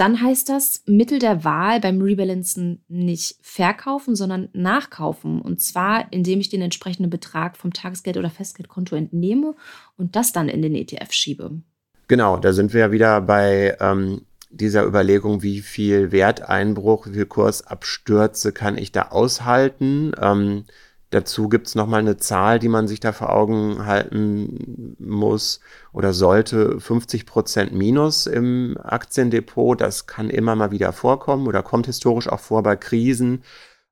dann 0.00 0.22
heißt 0.22 0.48
das 0.48 0.82
Mittel 0.86 1.18
der 1.18 1.44
Wahl 1.44 1.78
beim 1.78 2.00
Rebalancen 2.00 2.82
nicht 2.88 3.36
verkaufen, 3.42 4.16
sondern 4.16 4.48
nachkaufen. 4.54 5.42
Und 5.42 5.60
zwar, 5.60 6.10
indem 6.10 6.40
ich 6.40 6.48
den 6.48 6.62
entsprechenden 6.62 7.10
Betrag 7.10 7.58
vom 7.58 7.74
Tagesgeld- 7.74 8.16
oder 8.16 8.30
Festgeldkonto 8.30 8.96
entnehme 8.96 9.54
und 9.98 10.16
das 10.16 10.32
dann 10.32 10.48
in 10.48 10.62
den 10.62 10.74
ETF 10.74 11.12
schiebe. 11.12 11.60
Genau, 12.08 12.38
da 12.38 12.54
sind 12.54 12.72
wir 12.72 12.80
ja 12.80 12.92
wieder 12.92 13.20
bei 13.20 13.76
ähm, 13.78 14.22
dieser 14.48 14.86
Überlegung, 14.86 15.42
wie 15.42 15.60
viel 15.60 16.12
Werteinbruch, 16.12 17.06
wie 17.06 17.14
viel 17.14 17.26
Kursabstürze 17.26 18.52
kann 18.52 18.78
ich 18.78 18.92
da 18.92 19.08
aushalten. 19.08 20.12
Ähm, 20.18 20.64
Dazu 21.10 21.48
gibt 21.48 21.66
es 21.66 21.74
nochmal 21.74 22.00
eine 22.00 22.18
Zahl, 22.18 22.60
die 22.60 22.68
man 22.68 22.86
sich 22.86 23.00
da 23.00 23.12
vor 23.12 23.30
Augen 23.30 23.84
halten 23.84 24.96
muss 25.00 25.60
oder 25.92 26.12
sollte. 26.12 26.80
50 26.80 27.26
Prozent 27.26 27.72
Minus 27.72 28.26
im 28.26 28.78
Aktiendepot, 28.80 29.80
das 29.80 30.06
kann 30.06 30.30
immer 30.30 30.54
mal 30.54 30.70
wieder 30.70 30.92
vorkommen 30.92 31.48
oder 31.48 31.64
kommt 31.64 31.86
historisch 31.86 32.28
auch 32.28 32.38
vor 32.38 32.62
bei 32.62 32.76
Krisen, 32.76 33.42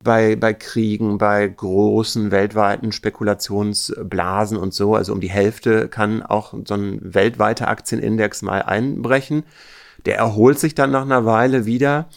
bei, 0.03 0.37
bei 0.37 0.55
Kriegen, 0.55 1.19
bei 1.19 1.49
großen 1.49 2.31
weltweiten 2.31 2.93
Spekulationsblasen 2.93 4.57
und 4.57 4.73
so. 4.73 4.95
Also 4.95 5.13
um 5.13 5.21
die 5.21 5.31
Hälfte 5.31 5.89
kann 5.89 6.23
auch 6.23 6.55
so 6.65 6.75
ein 6.75 7.01
weltweiter 7.03 7.67
Aktienindex 7.67 8.43
mal 8.43 8.63
einbrechen. 8.63 9.43
Der 10.07 10.17
erholt 10.19 10.61
sich 10.61 10.77
dann 10.77 10.93
nach 10.93 11.03
einer 11.03 11.25
Weile 11.25 11.67
wieder. 11.67 12.09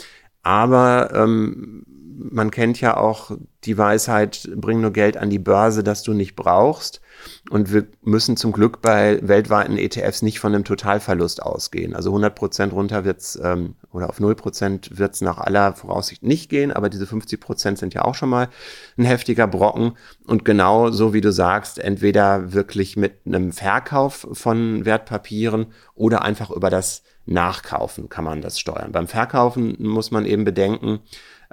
Aber 0.44 1.12
ähm, 1.14 1.86
man 2.30 2.52
kennt 2.52 2.80
ja 2.82 2.98
auch 2.98 3.32
die 3.64 3.78
Weisheit, 3.78 4.50
bring 4.56 4.82
nur 4.82 4.92
Geld 4.92 5.18
an 5.18 5.30
die 5.30 5.40
Börse, 5.40 5.84
das 5.84 6.04
du 6.04 6.14
nicht 6.14 6.36
brauchst. 6.36 7.02
Und 7.50 7.72
wir 7.72 7.88
müssen 8.02 8.38
zum 8.38 8.52
Glück 8.52 8.82
bei 8.82 9.20
weltweiten 9.22 9.78
ETFs 9.78 10.22
nicht 10.22 10.40
von 10.40 10.54
einem 10.54 10.64
Totalverlust 10.64 11.44
ausgehen. 11.44 11.96
Also 11.96 12.10
100 12.10 12.34
Prozent 12.34 12.74
runter 12.74 13.06
wird's 13.06 13.40
ähm, 13.42 13.76
oder 13.92 14.10
auf 14.10 14.20
0 14.20 14.36
Prozent 14.36 14.98
wird's 14.98 15.22
nach 15.22 15.38
aller 15.38 15.74
Voraussicht 15.74 16.24
nicht 16.24 16.50
gehen. 16.50 16.72
Aber 16.72 16.90
diese 16.90 17.06
50 17.06 17.40
Prozent 17.40 17.78
sind 17.78 17.94
ja 17.94 18.04
auch 18.04 18.16
schon 18.16 18.30
mal 18.30 18.50
ein 18.98 19.06
heftiger 19.06 19.48
Brocken. 19.48 19.94
Und 20.26 20.46
genau 20.46 20.90
so 20.90 21.14
wie 21.14 21.22
du 21.22 21.32
sagst, 21.32 21.80
entweder 21.80 22.54
wirklich 22.54 22.98
mit 22.98 23.20
einem 23.26 23.52
Verkauf 23.52 24.28
von 24.32 24.86
Wertpapieren 24.86 25.68
oder 25.94 26.24
einfach 26.24 26.50
über 26.52 26.70
das 26.70 27.04
Nachkaufen 27.26 28.10
kann 28.10 28.24
man 28.24 28.42
das 28.42 28.60
steuern. 28.60 28.92
Beim 28.92 29.08
Verkaufen 29.08 29.76
muss 29.80 30.12
man 30.12 30.26
eben 30.26 30.44
bedenken, 30.44 31.00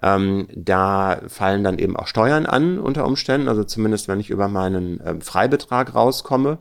ähm, 0.02 0.48
da 0.54 1.20
fallen 1.26 1.64
dann 1.64 1.78
eben 1.78 1.96
auch 1.96 2.06
Steuern 2.06 2.46
an 2.46 2.78
unter 2.78 3.06
Umständen, 3.06 3.48
also 3.48 3.64
zumindest 3.64 4.08
wenn 4.08 4.20
ich 4.20 4.30
über 4.30 4.48
meinen 4.48 5.00
ähm, 5.04 5.20
Freibetrag 5.20 5.94
rauskomme, 5.94 6.58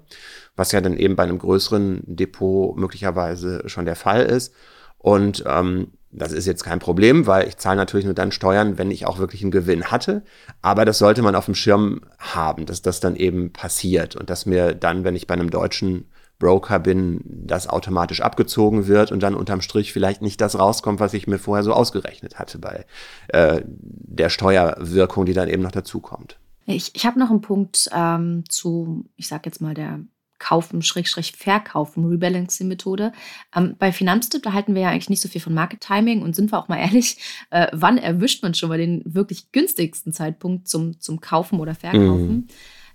was 0.55 0.71
ja 0.71 0.81
dann 0.81 0.97
eben 0.97 1.15
bei 1.15 1.23
einem 1.23 1.37
größeren 1.37 2.01
Depot 2.05 2.75
möglicherweise 2.77 3.63
schon 3.67 3.85
der 3.85 3.95
Fall 3.95 4.23
ist. 4.23 4.53
Und 4.97 5.43
ähm, 5.45 5.91
das 6.11 6.31
ist 6.31 6.47
jetzt 6.47 6.63
kein 6.63 6.79
Problem, 6.79 7.27
weil 7.27 7.47
ich 7.47 7.57
zahle 7.57 7.77
natürlich 7.77 8.05
nur 8.05 8.15
dann 8.15 8.31
Steuern, 8.31 8.77
wenn 8.77 8.89
ich 8.89 9.05
auch 9.05 9.19
wirklich 9.19 9.41
einen 9.43 9.51
Gewinn 9.51 9.91
hatte. 9.91 10.23
Aber 10.61 10.83
das 10.85 10.97
sollte 10.97 11.21
man 11.21 11.35
auf 11.35 11.45
dem 11.45 11.55
Schirm 11.55 12.01
haben, 12.17 12.65
dass 12.65 12.81
das 12.81 12.99
dann 12.99 13.15
eben 13.15 13.53
passiert 13.53 14.15
und 14.15 14.29
dass 14.29 14.45
mir 14.45 14.73
dann, 14.73 15.03
wenn 15.03 15.15
ich 15.15 15.27
bei 15.27 15.35
einem 15.35 15.51
deutschen 15.51 16.09
Broker 16.39 16.79
bin, 16.79 17.21
das 17.25 17.67
automatisch 17.67 18.21
abgezogen 18.21 18.87
wird 18.87 19.11
und 19.11 19.23
dann 19.23 19.35
unterm 19.35 19.61
Strich 19.61 19.93
vielleicht 19.93 20.21
nicht 20.21 20.39
das 20.39 20.57
rauskommt, 20.57 20.99
was 20.99 21.13
ich 21.13 21.27
mir 21.27 21.39
vorher 21.39 21.63
so 21.63 21.73
ausgerechnet 21.73 22.37
hatte 22.37 22.59
bei 22.59 22.85
äh, 23.29 23.61
der 23.65 24.29
Steuerwirkung, 24.29 25.25
die 25.25 25.33
dann 25.33 25.49
eben 25.49 25.63
noch 25.63 25.71
dazukommt. 25.71 26.39
Ich, 26.65 26.93
ich 26.95 27.05
habe 27.05 27.19
noch 27.19 27.29
einen 27.29 27.41
Punkt 27.41 27.89
ähm, 27.93 28.43
zu, 28.49 29.05
ich 29.15 29.27
sage 29.27 29.43
jetzt 29.45 29.61
mal, 29.61 29.73
der 29.73 30.01
Kaufen, 30.39 30.83
Schrägstrich 30.83 31.31
Verkaufen, 31.31 32.05
Rebalancing-Methode. 32.05 33.11
Ähm, 33.55 33.75
bei 33.79 33.91
Finanztipp, 33.91 34.43
da 34.43 34.53
halten 34.53 34.75
wir 34.75 34.83
ja 34.83 34.89
eigentlich 34.89 35.09
nicht 35.09 35.21
so 35.21 35.29
viel 35.29 35.41
von 35.41 35.53
Market 35.53 35.81
Timing 35.81 36.21
und 36.21 36.35
sind 36.35 36.51
wir 36.51 36.59
auch 36.59 36.67
mal 36.67 36.77
ehrlich, 36.77 37.17
äh, 37.49 37.67
wann 37.71 37.97
erwischt 37.97 38.43
man 38.43 38.53
schon 38.53 38.69
mal 38.69 38.77
den 38.77 39.01
wirklich 39.05 39.51
günstigsten 39.51 40.13
Zeitpunkt 40.13 40.67
zum, 40.67 40.99
zum 40.99 41.21
Kaufen 41.21 41.59
oder 41.59 41.73
Verkaufen? 41.73 42.29
Mhm. 42.29 42.47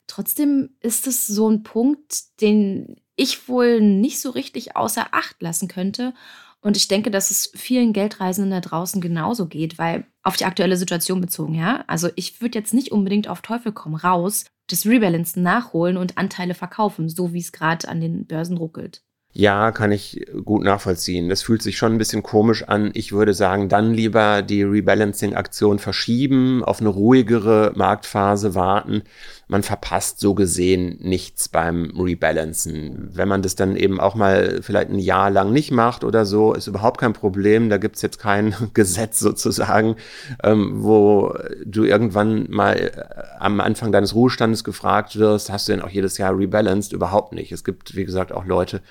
Trotzdem 0.06 0.70
ist 0.80 1.06
es 1.06 1.26
so 1.26 1.48
ein 1.48 1.62
Punkt, 1.62 2.40
den 2.40 2.96
ich 3.16 3.48
wohl 3.48 3.80
nicht 3.80 4.20
so 4.20 4.30
richtig 4.30 4.76
außer 4.76 5.08
Acht 5.12 5.40
lassen 5.40 5.68
könnte. 5.68 6.14
Und 6.60 6.76
ich 6.76 6.88
denke, 6.88 7.10
dass 7.10 7.30
es 7.30 7.50
vielen 7.54 7.92
Geldreisenden 7.92 8.52
da 8.52 8.60
draußen 8.60 9.00
genauso 9.00 9.46
geht, 9.46 9.78
weil 9.78 10.06
auf 10.22 10.36
die 10.36 10.44
aktuelle 10.44 10.76
Situation 10.76 11.20
bezogen, 11.20 11.54
ja. 11.54 11.84
Also 11.88 12.08
ich 12.14 12.40
würde 12.40 12.58
jetzt 12.58 12.72
nicht 12.72 12.92
unbedingt 12.92 13.26
auf 13.28 13.42
Teufel 13.42 13.72
komm 13.72 13.96
raus 13.96 14.44
das 14.68 14.86
Rebalancen 14.86 15.42
nachholen 15.42 15.96
und 15.96 16.18
Anteile 16.18 16.54
verkaufen, 16.54 17.08
so 17.08 17.32
wie 17.32 17.40
es 17.40 17.52
gerade 17.52 17.88
an 17.88 18.00
den 18.00 18.26
Börsen 18.26 18.56
ruckelt. 18.56 19.02
Ja, 19.34 19.72
kann 19.72 19.92
ich 19.92 20.26
gut 20.44 20.62
nachvollziehen. 20.62 21.30
Das 21.30 21.40
fühlt 21.40 21.62
sich 21.62 21.78
schon 21.78 21.92
ein 21.92 21.98
bisschen 21.98 22.22
komisch 22.22 22.64
an. 22.68 22.90
Ich 22.92 23.12
würde 23.12 23.32
sagen, 23.32 23.70
dann 23.70 23.94
lieber 23.94 24.42
die 24.42 24.62
Rebalancing-Aktion 24.62 25.78
verschieben, 25.78 26.62
auf 26.62 26.80
eine 26.80 26.90
ruhigere 26.90 27.72
Marktphase 27.74 28.54
warten. 28.54 29.04
Man 29.48 29.62
verpasst 29.62 30.20
so 30.20 30.34
gesehen 30.34 30.98
nichts 31.00 31.48
beim 31.48 31.92
Rebalancen. 31.98 33.08
Wenn 33.14 33.28
man 33.28 33.40
das 33.40 33.56
dann 33.56 33.74
eben 33.76 34.00
auch 34.00 34.14
mal 34.14 34.60
vielleicht 34.62 34.90
ein 34.90 34.98
Jahr 34.98 35.30
lang 35.30 35.50
nicht 35.50 35.70
macht 35.70 36.04
oder 36.04 36.26
so, 36.26 36.52
ist 36.52 36.66
überhaupt 36.66 37.00
kein 37.00 37.14
Problem. 37.14 37.70
Da 37.70 37.78
gibt's 37.78 38.02
jetzt 38.02 38.18
kein 38.18 38.54
Gesetz 38.74 39.18
sozusagen, 39.18 39.96
ähm, 40.42 40.82
wo 40.82 41.34
du 41.64 41.84
irgendwann 41.84 42.50
mal 42.50 42.76
äh, 42.76 42.92
am 43.40 43.60
Anfang 43.60 43.92
deines 43.92 44.14
Ruhestandes 44.14 44.62
gefragt 44.62 45.18
wirst, 45.18 45.50
hast 45.50 45.68
du 45.68 45.72
denn 45.72 45.82
auch 45.82 45.90
jedes 45.90 46.18
Jahr 46.18 46.36
rebalanced? 46.36 46.92
Überhaupt 46.92 47.32
nicht. 47.32 47.50
Es 47.50 47.64
gibt, 47.64 47.96
wie 47.96 48.04
gesagt, 48.04 48.32
auch 48.32 48.44
Leute, 48.44 48.82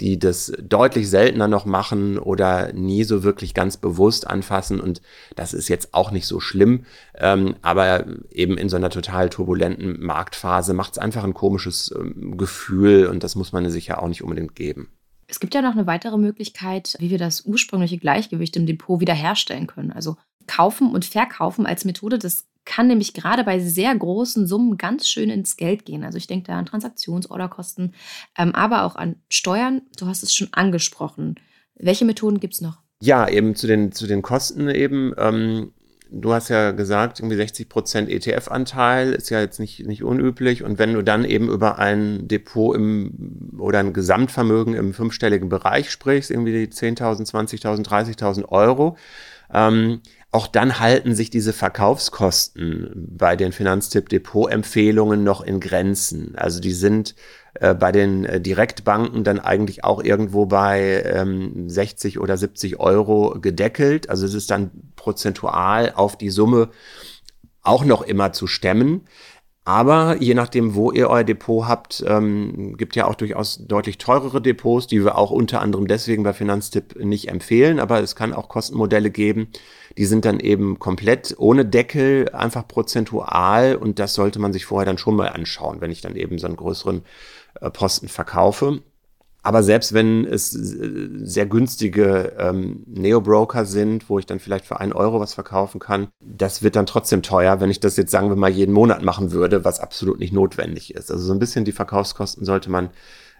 die 0.00 0.18
das 0.18 0.52
deutlich 0.60 1.08
seltener 1.08 1.48
noch 1.48 1.64
machen 1.64 2.18
oder 2.18 2.72
nie 2.72 3.04
so 3.04 3.22
wirklich 3.22 3.54
ganz 3.54 3.76
bewusst 3.76 4.26
anfassen. 4.26 4.80
Und 4.80 5.00
das 5.36 5.54
ist 5.54 5.68
jetzt 5.68 5.94
auch 5.94 6.10
nicht 6.10 6.26
so 6.26 6.40
schlimm. 6.40 6.84
Ähm, 7.16 7.56
aber 7.62 8.06
eben 8.30 8.58
in 8.58 8.68
so 8.68 8.76
einer 8.76 8.90
total 8.90 9.30
turbulenten 9.30 10.00
Marktphase 10.04 10.74
macht 10.74 10.92
es 10.92 10.98
einfach 10.98 11.24
ein 11.24 11.34
komisches 11.34 11.94
ähm, 11.96 12.36
Gefühl 12.36 13.06
und 13.06 13.22
das 13.22 13.34
muss 13.34 13.52
man 13.52 13.68
sich 13.70 13.86
ja 13.86 13.98
auch 13.98 14.08
nicht 14.08 14.22
unbedingt 14.22 14.54
geben. 14.54 14.88
Es 15.26 15.40
gibt 15.40 15.54
ja 15.54 15.62
noch 15.62 15.72
eine 15.72 15.86
weitere 15.86 16.18
Möglichkeit, 16.18 16.96
wie 16.98 17.10
wir 17.10 17.18
das 17.18 17.46
ursprüngliche 17.46 17.98
Gleichgewicht 17.98 18.56
im 18.56 18.66
Depot 18.66 19.00
wiederherstellen 19.00 19.66
können. 19.66 19.90
Also 19.90 20.16
kaufen 20.46 20.92
und 20.92 21.04
verkaufen 21.04 21.66
als 21.66 21.84
Methode, 21.84 22.18
das 22.18 22.44
kann 22.64 22.86
nämlich 22.86 23.14
gerade 23.14 23.44
bei 23.44 23.58
sehr 23.60 23.94
großen 23.94 24.46
Summen 24.46 24.78
ganz 24.78 25.08
schön 25.08 25.30
ins 25.30 25.56
Geld 25.56 25.84
gehen. 25.84 26.04
Also 26.04 26.18
ich 26.18 26.26
denke 26.26 26.46
da 26.48 26.58
an 26.58 26.66
Transaktionsorderkosten, 26.66 27.94
ähm, 28.38 28.54
aber 28.54 28.84
auch 28.84 28.96
an 28.96 29.16
Steuern. 29.28 29.82
Du 29.98 30.06
hast 30.06 30.22
es 30.22 30.34
schon 30.34 30.48
angesprochen. 30.52 31.36
Welche 31.76 32.04
Methoden 32.04 32.40
gibt 32.40 32.54
es 32.54 32.60
noch? 32.60 32.78
Ja, 33.00 33.28
eben 33.28 33.54
zu 33.54 33.66
den, 33.66 33.92
zu 33.92 34.06
den 34.06 34.22
Kosten 34.22 34.68
eben. 34.68 35.12
Ähm, 35.18 35.72
du 36.10 36.32
hast 36.32 36.48
ja 36.48 36.70
gesagt, 36.70 37.20
irgendwie 37.20 37.36
60 37.36 37.68
Prozent 37.68 38.08
ETF-Anteil 38.08 39.12
ist 39.12 39.30
ja 39.30 39.40
jetzt 39.40 39.58
nicht, 39.58 39.86
nicht 39.86 40.02
unüblich. 40.02 40.62
Und 40.62 40.78
wenn 40.78 40.94
du 40.94 41.02
dann 41.02 41.24
eben 41.24 41.48
über 41.48 41.78
ein 41.78 42.28
Depot 42.28 42.74
im 42.74 43.52
oder 43.58 43.80
ein 43.80 43.92
Gesamtvermögen 43.92 44.74
im 44.74 44.94
fünfstelligen 44.94 45.48
Bereich 45.48 45.90
sprichst, 45.90 46.30
irgendwie 46.30 46.64
10.000, 46.64 47.30
20.000, 47.30 47.84
30.000 47.84 48.48
Euro, 48.48 48.96
ähm, 49.52 50.00
auch 50.34 50.48
dann 50.48 50.80
halten 50.80 51.14
sich 51.14 51.30
diese 51.30 51.52
Verkaufskosten 51.52 53.08
bei 53.16 53.36
den 53.36 53.52
Finanztipp-Depot-Empfehlungen 53.52 55.22
noch 55.22 55.42
in 55.42 55.60
Grenzen. 55.60 56.34
Also 56.34 56.60
die 56.60 56.72
sind 56.72 57.14
äh, 57.54 57.72
bei 57.72 57.92
den 57.92 58.24
äh, 58.24 58.40
Direktbanken 58.40 59.22
dann 59.22 59.38
eigentlich 59.38 59.84
auch 59.84 60.02
irgendwo 60.02 60.46
bei 60.46 61.04
ähm, 61.06 61.68
60 61.70 62.18
oder 62.18 62.36
70 62.36 62.80
Euro 62.80 63.38
gedeckelt. 63.40 64.10
Also 64.10 64.26
es 64.26 64.34
ist 64.34 64.50
dann 64.50 64.72
prozentual 64.96 65.92
auf 65.94 66.18
die 66.18 66.30
Summe 66.30 66.70
auch 67.62 67.84
noch 67.84 68.02
immer 68.02 68.32
zu 68.32 68.48
stemmen. 68.48 69.02
Aber 69.66 70.20
je 70.20 70.34
nachdem, 70.34 70.74
wo 70.74 70.92
ihr 70.92 71.08
euer 71.08 71.24
Depot 71.24 71.66
habt, 71.66 72.04
ähm, 72.06 72.76
gibt 72.76 72.96
ja 72.96 73.06
auch 73.06 73.14
durchaus 73.14 73.66
deutlich 73.66 73.96
teurere 73.96 74.42
Depots, 74.42 74.86
die 74.86 75.02
wir 75.02 75.16
auch 75.16 75.30
unter 75.30 75.62
anderem 75.62 75.86
deswegen 75.86 76.22
bei 76.22 76.34
Finanztipp 76.34 76.96
nicht 77.02 77.28
empfehlen. 77.28 77.80
Aber 77.80 78.00
es 78.00 78.14
kann 78.14 78.34
auch 78.34 78.50
Kostenmodelle 78.50 79.10
geben, 79.10 79.48
die 79.96 80.04
sind 80.04 80.26
dann 80.26 80.38
eben 80.38 80.78
komplett 80.78 81.34
ohne 81.38 81.64
Deckel, 81.64 82.28
einfach 82.34 82.68
prozentual. 82.68 83.76
Und 83.76 83.98
das 83.98 84.12
sollte 84.12 84.38
man 84.38 84.52
sich 84.52 84.66
vorher 84.66 84.84
dann 84.84 84.98
schon 84.98 85.16
mal 85.16 85.28
anschauen, 85.28 85.80
wenn 85.80 85.90
ich 85.90 86.02
dann 86.02 86.16
eben 86.16 86.38
so 86.38 86.46
einen 86.46 86.56
größeren 86.56 87.02
äh, 87.62 87.70
Posten 87.70 88.08
verkaufe. 88.08 88.82
Aber 89.44 89.62
selbst 89.62 89.92
wenn 89.92 90.24
es 90.24 90.54
äh, 90.56 91.08
sehr 91.22 91.44
günstige 91.44 92.32
ähm, 92.38 92.82
Neo-Broker 92.86 93.66
sind, 93.66 94.08
wo 94.08 94.18
ich 94.18 94.24
dann 94.24 94.40
vielleicht 94.40 94.64
für 94.64 94.80
einen 94.80 94.94
Euro 94.94 95.20
was 95.20 95.34
verkaufen 95.34 95.78
kann, 95.78 96.08
das 96.20 96.62
wird 96.62 96.76
dann 96.76 96.86
trotzdem 96.86 97.22
teuer, 97.22 97.60
wenn 97.60 97.70
ich 97.70 97.78
das 97.78 97.98
jetzt, 97.98 98.10
sagen 98.10 98.30
wir 98.30 98.36
mal, 98.36 98.50
jeden 98.50 98.72
Monat 98.72 99.02
machen 99.02 99.32
würde, 99.32 99.62
was 99.62 99.80
absolut 99.80 100.18
nicht 100.18 100.32
notwendig 100.32 100.94
ist. 100.94 101.10
Also 101.12 101.26
so 101.26 101.32
ein 101.34 101.38
bisschen 101.38 101.66
die 101.66 101.72
Verkaufskosten 101.72 102.46
sollte 102.46 102.70
man 102.70 102.88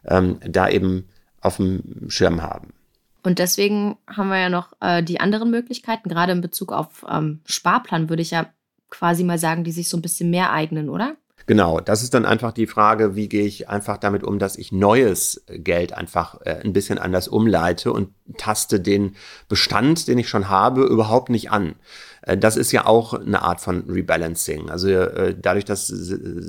ähm, 0.05 0.39
da 0.47 0.69
eben 0.69 1.09
auf 1.41 1.57
dem 1.57 2.09
Schirm 2.09 2.43
haben. 2.43 2.75
Und 3.23 3.39
deswegen 3.39 3.97
haben 4.07 4.29
wir 4.29 4.39
ja 4.39 4.51
noch 4.51 4.75
äh, 4.81 5.03
die 5.03 5.21
anderen 5.21 5.51
Möglichkeiten, 5.51 6.11
gerade 6.11 6.33
in 6.33 6.43
Bezug 6.43 6.71
auf 6.71 7.07
ähm, 7.11 7.41
Sparplan 7.47 8.11
würde 8.11 8.21
ich 8.21 8.31
ja 8.31 8.53
quasi 8.91 9.25
mal 9.25 9.39
sagen, 9.39 9.65
die 9.65 9.73
sich 9.73 9.89
so 9.89 9.97
ein 9.97 10.03
bisschen 10.03 10.29
mehr 10.29 10.53
eignen, 10.53 10.91
oder? 10.91 11.17
Genau, 11.47 11.81
das 11.81 12.03
ist 12.03 12.15
dann 12.15 12.25
einfach 12.25 12.53
die 12.53 12.67
Frage, 12.67 13.17
wie 13.17 13.29
gehe 13.29 13.45
ich 13.45 13.69
einfach 13.69 13.99
damit 13.99 14.25
um, 14.25 14.39
dass 14.39 14.57
ich 14.57 14.73
neues 14.73 15.45
Geld 15.49 15.93
einfach 15.93 16.41
äh, 16.43 16.61
ein 16.65 16.73
bisschen 16.73 16.99
anders 16.99 17.29
umleite 17.29 17.93
und 17.93 18.09
taste 18.39 18.81
den 18.81 19.15
Bestand, 19.49 20.09
den 20.09 20.19
ich 20.19 20.29
schon 20.29 20.49
habe, 20.49 20.85
überhaupt 20.85 21.29
nicht 21.29 21.51
an. 21.51 21.75
Äh, 22.23 22.39
das 22.39 22.57
ist 22.57 22.73
ja 22.73 22.87
auch 22.87 23.13
eine 23.13 23.43
Art 23.43 23.61
von 23.61 23.85
Rebalancing. 23.91 24.71
Also 24.71 24.89
äh, 24.89 25.37
dadurch, 25.39 25.67
dass 25.67 25.93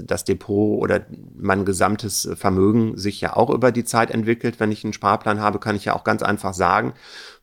das 0.06 0.24
Depot 0.24 0.82
oder 0.82 1.02
mein 1.36 1.66
gesamtes 1.66 2.30
Vermögen 2.36 2.98
sich 2.98 3.20
ja 3.20 3.36
auch 3.36 3.50
über 3.50 3.74
die 3.74 3.84
Zeit 3.84 4.12
entwickelt, 4.12 4.62
wenn 4.62 4.72
ich 4.72 4.84
einen 4.86 4.94
Sparplan 4.94 5.42
habe, 5.42 5.60
kann 5.60 5.76
ich 5.76 5.86
ja 5.86 5.96
auch 5.96 6.06
ganz 6.06 6.24
einfach 6.24 6.54
sagen, 6.54 6.94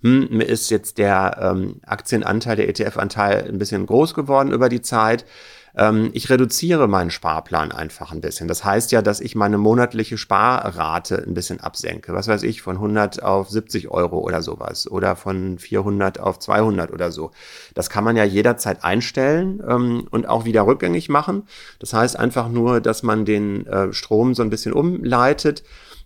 hm, 0.02 0.28
mir 0.30 0.44
ist 0.44 0.70
jetzt 0.70 0.96
der 0.96 1.38
ähm, 1.38 1.80
Aktienanteil, 1.84 2.56
der 2.56 2.68
ETF-Anteil 2.68 3.46
ein 3.48 3.58
bisschen 3.58 3.84
groß 3.84 4.14
geworden 4.14 4.52
über 4.52 4.70
die 4.70 4.82
Zeit 4.82 5.26
ähm, 5.76 6.10
ich 6.12 6.28
reduziere 6.30 6.88
meinen 6.88 7.10
Sparplan 7.10 7.72
einfach 7.72 8.12
ein 8.12 8.20
bisschen. 8.20 8.48
Das 8.48 8.64
heißt 8.64 8.92
ja, 8.92 9.02
dass 9.02 9.20
ich 9.20 9.34
meine 9.34 9.58
monatliche 9.58 10.18
Sparrate 10.18 11.24
ein 11.26 11.34
bisschen 11.34 11.60
absenke. 11.60 12.12
Was 12.12 12.28
weiß 12.28 12.42
ich, 12.42 12.62
von 12.62 12.76
100 12.76 13.22
auf 13.22 13.48
70 13.48 13.90
Euro 13.90 14.18
oder 14.18 14.42
sowas 14.42 14.90
oder 14.90 15.16
von 15.16 15.58
400 15.58 16.20
auf 16.20 16.38
200 16.38 16.92
oder 16.92 17.10
so. 17.10 17.30
Das 17.74 17.90
kann 17.90 18.04
man 18.04 18.16
ja 18.16 18.24
jederzeit 18.24 18.84
einstellen 18.84 19.62
ähm, 19.66 20.06
und 20.10 20.28
auch 20.28 20.44
wieder 20.44 20.66
rückgängig 20.66 21.08
machen. 21.08 21.44
Das 21.78 21.94
heißt 21.94 22.18
einfach 22.18 22.48
nur, 22.48 22.80
dass 22.80 23.02
man 23.02 23.24
den 23.24 23.66
äh, 23.66 23.92
Strom 23.92 24.34
so 24.34 24.42
ein 24.42 24.50
bisschen 24.50 24.72
umleitet 24.72 25.62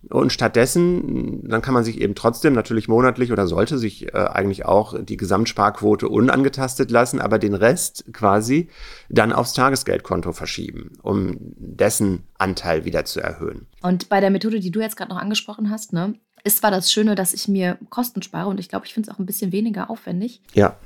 und 0.09 0.31
stattdessen, 0.31 1.47
dann 1.47 1.61
kann 1.61 1.73
man 1.73 1.83
sich 1.83 1.99
eben 1.99 2.15
trotzdem 2.15 2.53
natürlich 2.53 2.87
monatlich 2.87 3.31
oder 3.31 3.47
sollte 3.47 3.77
sich 3.77 4.13
äh, 4.13 4.17
eigentlich 4.17 4.65
auch 4.65 4.95
die 5.01 5.17
Gesamtsparquote 5.17 6.07
unangetastet 6.07 6.91
lassen, 6.91 7.19
aber 7.19 7.39
den 7.39 7.53
Rest 7.53 8.05
quasi 8.13 8.69
dann 9.09 9.33
aufs 9.33 9.53
Tagesgeldkonto 9.53 10.31
verschieben, 10.33 10.93
um 11.01 11.37
dessen 11.39 12.23
Anteil 12.37 12.85
wieder 12.85 13.05
zu 13.05 13.19
erhöhen. 13.19 13.67
Und 13.81 14.09
bei 14.09 14.19
der 14.19 14.29
Methode, 14.29 14.59
die 14.59 14.71
du 14.71 14.79
jetzt 14.79 14.97
gerade 14.97 15.11
noch 15.11 15.21
angesprochen 15.21 15.69
hast, 15.69 15.93
ne, 15.93 16.13
ist 16.43 16.59
zwar 16.59 16.71
das 16.71 16.91
Schöne, 16.91 17.15
dass 17.15 17.33
ich 17.33 17.47
mir 17.47 17.77
Kosten 17.89 18.21
spare 18.21 18.49
und 18.49 18.59
ich 18.59 18.69
glaube, 18.69 18.85
ich 18.85 18.93
finde 18.93 19.09
es 19.09 19.15
auch 19.15 19.19
ein 19.19 19.25
bisschen 19.25 19.51
weniger 19.51 19.89
aufwendig. 19.89 20.41
Ja. 20.53 20.77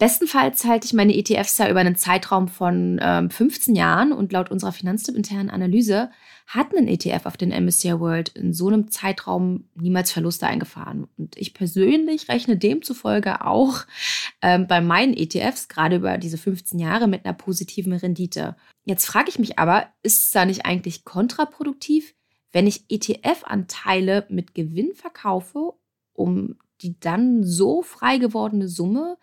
Bestenfalls 0.00 0.64
halte 0.64 0.86
ich 0.86 0.94
meine 0.94 1.14
ETFs 1.14 1.58
ja 1.58 1.68
über 1.68 1.80
einen 1.80 1.94
Zeitraum 1.94 2.48
von 2.48 2.98
ähm, 3.02 3.28
15 3.28 3.74
Jahren 3.74 4.12
und 4.12 4.32
laut 4.32 4.50
unserer 4.50 4.72
Finanztipp-internen 4.72 5.50
Analyse 5.50 6.10
hat 6.50 6.74
ein 6.74 6.88
ETF 6.88 7.26
auf 7.26 7.36
den 7.36 7.50
MSCI 7.50 8.00
World 8.00 8.30
in 8.30 8.52
so 8.52 8.66
einem 8.66 8.90
Zeitraum 8.90 9.68
niemals 9.76 10.10
Verluste 10.10 10.48
eingefahren. 10.48 11.06
Und 11.16 11.36
ich 11.36 11.54
persönlich 11.54 12.28
rechne 12.28 12.56
demzufolge 12.56 13.46
auch 13.46 13.84
ähm, 14.42 14.66
bei 14.66 14.80
meinen 14.80 15.14
ETFs 15.14 15.68
gerade 15.68 15.96
über 15.96 16.18
diese 16.18 16.38
15 16.38 16.80
Jahre 16.80 17.06
mit 17.06 17.24
einer 17.24 17.34
positiven 17.34 17.92
Rendite. 17.92 18.56
Jetzt 18.84 19.06
frage 19.06 19.28
ich 19.28 19.38
mich 19.38 19.60
aber, 19.60 19.86
ist 20.02 20.24
es 20.24 20.30
da 20.32 20.44
nicht 20.44 20.66
eigentlich 20.66 21.04
kontraproduktiv, 21.04 22.16
wenn 22.50 22.66
ich 22.66 22.84
ETF-Anteile 22.88 24.26
mit 24.28 24.52
Gewinn 24.52 24.96
verkaufe, 24.96 25.74
um 26.14 26.56
die 26.80 26.98
dann 26.98 27.44
so 27.44 27.82
frei 27.82 28.18
gewordene 28.18 28.66
Summe 28.66 29.18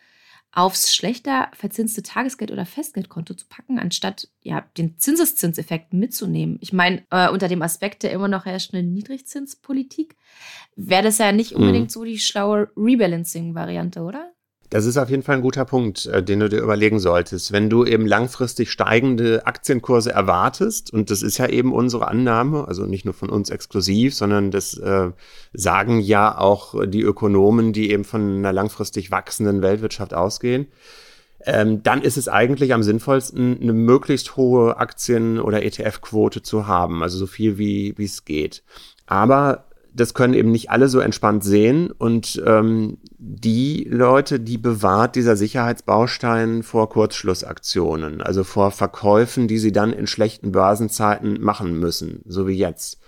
aufs 0.52 0.96
schlechter 0.96 1.50
verzinste 1.54 2.02
Tagesgeld- 2.02 2.52
oder 2.52 2.66
Festgeldkonto 2.66 3.34
zu 3.34 3.46
packen, 3.48 3.80
anstatt 3.80 4.30
ja, 4.42 4.66
den 4.78 4.98
Zinseszinseffekt 4.98 5.94
mitzunehmen. 5.94 6.58
Ich 6.62 6.74
meine, 6.74 7.04
äh, 7.12 7.30
unter 7.30 7.48
dem 7.48 7.62
Aspekt 7.62 8.04
der 8.04 8.12
immer 8.12 8.28
noch 8.28 8.46
herrschenden 8.46 8.94
Niedrigzinspolitik 8.94 10.16
wäre 10.76 11.04
das 11.04 11.18
ja 11.18 11.32
nicht 11.32 11.52
mhm. 11.52 11.62
unbedingt 11.62 11.88
mhm. 11.88 11.92
so 11.92 12.04
die 12.04 12.20
schlaue 12.20 12.72
Rebalancing-Variante, 12.76 14.02
oder? 14.02 14.34
Das 14.70 14.86
ist 14.86 14.98
auf 14.98 15.10
jeden 15.10 15.24
Fall 15.24 15.38
ein 15.38 15.42
guter 15.42 15.64
Punkt, 15.64 16.08
äh, 16.08 16.22
den 16.22 16.42
du 16.42 16.50
dir 16.50 16.62
überlegen 16.62 17.00
solltest. 17.00 17.54
Wenn 17.54 17.70
du 17.70 17.86
eben 17.86 18.06
langfristig 18.06 18.70
steigende 18.70 19.46
Aktienkurse 19.46 20.12
erwartest, 20.12 20.92
und 20.92 21.10
das 21.10 21.22
ist 21.22 21.38
ja 21.38 21.48
eben 21.48 21.74
unsere 21.74 22.08
Annahme, 22.10 22.68
also 22.68 22.86
nicht 22.86 23.06
nur 23.06 23.14
von 23.14 23.30
uns 23.30 23.50
exklusiv, 23.50 24.14
sondern 24.14 24.52
das 24.52 24.78
äh, 24.78 25.12
sagen 25.54 26.00
ja 26.02 26.38
auch 26.38 26.86
die 26.86 27.02
Ökonomen, 27.02 27.72
die 27.72 27.92
eben 27.92 28.04
von 28.04 28.38
einer 28.38 28.52
langfristig 28.52 29.10
wachsenden 29.10 29.62
Weltwirtschaft 29.62 30.14
ausgehen, 30.14 30.68
ähm, 31.46 31.82
dann 31.84 32.02
ist 32.02 32.18
es 32.18 32.28
eigentlich 32.28 32.74
am 32.74 32.84
sinnvollsten, 32.84 33.62
eine 33.62 33.74
möglichst 33.74 34.36
hohe 34.36 34.78
Aktien- 34.78 35.40
oder 35.40 35.64
ETF-Quote 35.64 36.42
zu 36.42 36.68
haben, 36.68 37.04
also 37.04 37.18
so 37.18 37.28
viel 37.28 37.58
wie 37.58 37.96
es 37.98 38.26
geht. 38.26 38.64
Aber 39.06 39.67
das 39.98 40.14
können 40.14 40.34
eben 40.34 40.52
nicht 40.52 40.70
alle 40.70 40.88
so 40.88 41.00
entspannt 41.00 41.44
sehen. 41.44 41.92
Und 41.92 42.42
ähm, 42.46 43.00
die 43.18 43.88
Leute, 43.90 44.40
die 44.40 44.58
bewahrt 44.58 45.16
dieser 45.16 45.36
Sicherheitsbaustein 45.36 46.64
vor 46.64 46.90
Kurzschlussaktionen, 46.90 48.22
also 48.22 48.44
vor 48.44 48.72
Verkäufen, 48.72 49.48
die 49.48 49.58
sie 49.58 49.72
dann 49.72 49.94
in 49.94 50.08
schlechten 50.08 50.52
Börsenzeiten 50.52 51.42
machen 51.42 51.80
müssen, 51.80 52.22
so 52.26 52.48
wie 52.48 52.58
jetzt. 52.58 53.00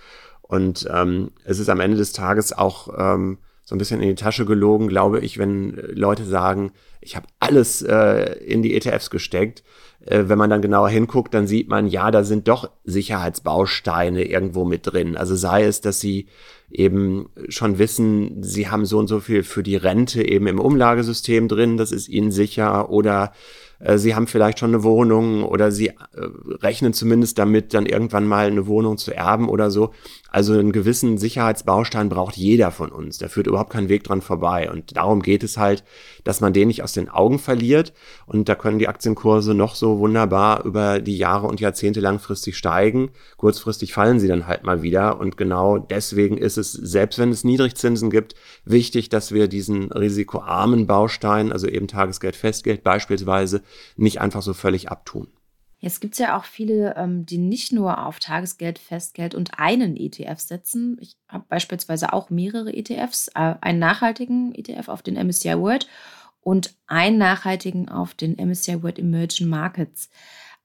Und 0.42 0.88
ähm, 0.92 1.30
es 1.44 1.60
ist 1.60 1.68
am 1.68 1.80
Ende 1.80 1.96
des 1.96 2.12
Tages 2.12 2.52
auch 2.52 2.88
ähm, 2.98 3.38
so 3.62 3.76
ein 3.76 3.78
bisschen 3.78 4.00
in 4.00 4.08
die 4.08 4.16
Tasche 4.16 4.44
gelogen, 4.44 4.88
glaube 4.88 5.20
ich, 5.20 5.38
wenn 5.38 5.76
Leute 5.92 6.24
sagen, 6.24 6.72
ich 7.00 7.14
habe 7.14 7.28
alles 7.38 7.82
äh, 7.82 8.34
in 8.44 8.62
die 8.62 8.74
ETFs 8.74 9.10
gesteckt. 9.10 9.62
Äh, 10.04 10.24
wenn 10.26 10.38
man 10.38 10.50
dann 10.50 10.60
genauer 10.60 10.88
hinguckt, 10.88 11.34
dann 11.34 11.46
sieht 11.46 11.68
man, 11.68 11.86
ja, 11.86 12.10
da 12.10 12.24
sind 12.24 12.48
doch 12.48 12.70
Sicherheitsbausteine 12.84 14.24
irgendwo 14.24 14.64
mit 14.64 14.88
drin. 14.88 15.16
Also 15.16 15.36
sei 15.36 15.62
es, 15.62 15.80
dass 15.80 16.00
sie 16.00 16.26
eben 16.70 17.28
schon 17.48 17.78
wissen, 17.78 18.42
sie 18.42 18.68
haben 18.68 18.86
so 18.86 18.98
und 18.98 19.08
so 19.08 19.20
viel 19.20 19.42
für 19.42 19.62
die 19.62 19.76
Rente 19.76 20.26
eben 20.26 20.46
im 20.46 20.60
Umlagesystem 20.60 21.48
drin, 21.48 21.76
das 21.76 21.92
ist 21.92 22.08
ihnen 22.08 22.30
sicher, 22.30 22.90
oder 22.90 23.32
sie 23.96 24.14
haben 24.14 24.26
vielleicht 24.26 24.58
schon 24.58 24.70
eine 24.70 24.82
Wohnung 24.82 25.42
oder 25.42 25.72
sie 25.72 25.88
äh, 25.88 25.94
rechnen 26.62 26.92
zumindest 26.92 27.38
damit, 27.38 27.72
dann 27.72 27.86
irgendwann 27.86 28.26
mal 28.26 28.46
eine 28.46 28.66
Wohnung 28.66 28.98
zu 28.98 29.14
erben 29.14 29.48
oder 29.48 29.70
so. 29.70 29.92
Also 30.28 30.52
einen 30.52 30.72
gewissen 30.72 31.18
Sicherheitsbaustein 31.18 32.08
braucht 32.08 32.36
jeder 32.36 32.70
von 32.70 32.92
uns. 32.92 33.18
Da 33.18 33.28
führt 33.28 33.46
überhaupt 33.46 33.72
kein 33.72 33.88
Weg 33.88 34.04
dran 34.04 34.20
vorbei. 34.20 34.70
Und 34.70 34.96
darum 34.96 35.22
geht 35.22 35.42
es 35.42 35.56
halt, 35.56 35.82
dass 36.24 36.40
man 36.40 36.52
den 36.52 36.68
nicht 36.68 36.82
aus 36.82 36.92
den 36.92 37.08
Augen 37.08 37.38
verliert. 37.38 37.92
Und 38.26 38.48
da 38.48 38.54
können 38.54 38.78
die 38.78 38.86
Aktienkurse 38.86 39.54
noch 39.54 39.74
so 39.74 39.98
wunderbar 39.98 40.64
über 40.64 41.00
die 41.00 41.16
Jahre 41.16 41.46
und 41.46 41.60
Jahrzehnte 41.60 42.00
langfristig 42.00 42.56
steigen. 42.56 43.10
Kurzfristig 43.38 43.92
fallen 43.92 44.20
sie 44.20 44.28
dann 44.28 44.46
halt 44.46 44.62
mal 44.62 44.82
wieder. 44.82 45.18
Und 45.18 45.36
genau 45.36 45.78
deswegen 45.78 46.36
ist 46.36 46.58
es, 46.58 46.72
selbst 46.72 47.18
wenn 47.18 47.30
es 47.30 47.44
Niedrigzinsen 47.44 48.10
gibt, 48.10 48.34
wichtig, 48.64 49.08
dass 49.08 49.32
wir 49.32 49.48
diesen 49.48 49.90
risikoarmen 49.90 50.86
Baustein, 50.86 51.50
also 51.50 51.66
eben 51.66 51.88
Tagesgeld, 51.88 52.36
Festgeld 52.36 52.84
beispielsweise, 52.84 53.62
nicht 53.96 54.20
einfach 54.20 54.42
so 54.42 54.54
völlig 54.54 54.90
abtun. 54.90 55.28
Jetzt 55.80 56.00
gibt 56.00 56.12
es 56.12 56.18
ja 56.18 56.36
auch 56.36 56.44
viele, 56.44 56.94
ähm, 56.96 57.24
die 57.24 57.38
nicht 57.38 57.72
nur 57.72 58.06
auf 58.06 58.18
Tagesgeld, 58.18 58.78
Festgeld 58.78 59.34
und 59.34 59.58
einen 59.58 59.96
ETF 59.96 60.38
setzen. 60.38 60.98
Ich 61.00 61.16
habe 61.26 61.44
beispielsweise 61.48 62.12
auch 62.12 62.28
mehrere 62.28 62.72
ETFs, 62.72 63.28
äh, 63.28 63.54
einen 63.60 63.78
nachhaltigen 63.78 64.54
ETF 64.54 64.88
auf 64.88 65.02
den 65.02 65.14
MSCI 65.16 65.58
World 65.58 65.88
und 66.42 66.74
einen 66.86 67.16
nachhaltigen 67.16 67.88
auf 67.88 68.12
den 68.12 68.36
MSCI 68.36 68.82
World 68.82 68.98
Emerging 68.98 69.48
Markets. 69.48 70.10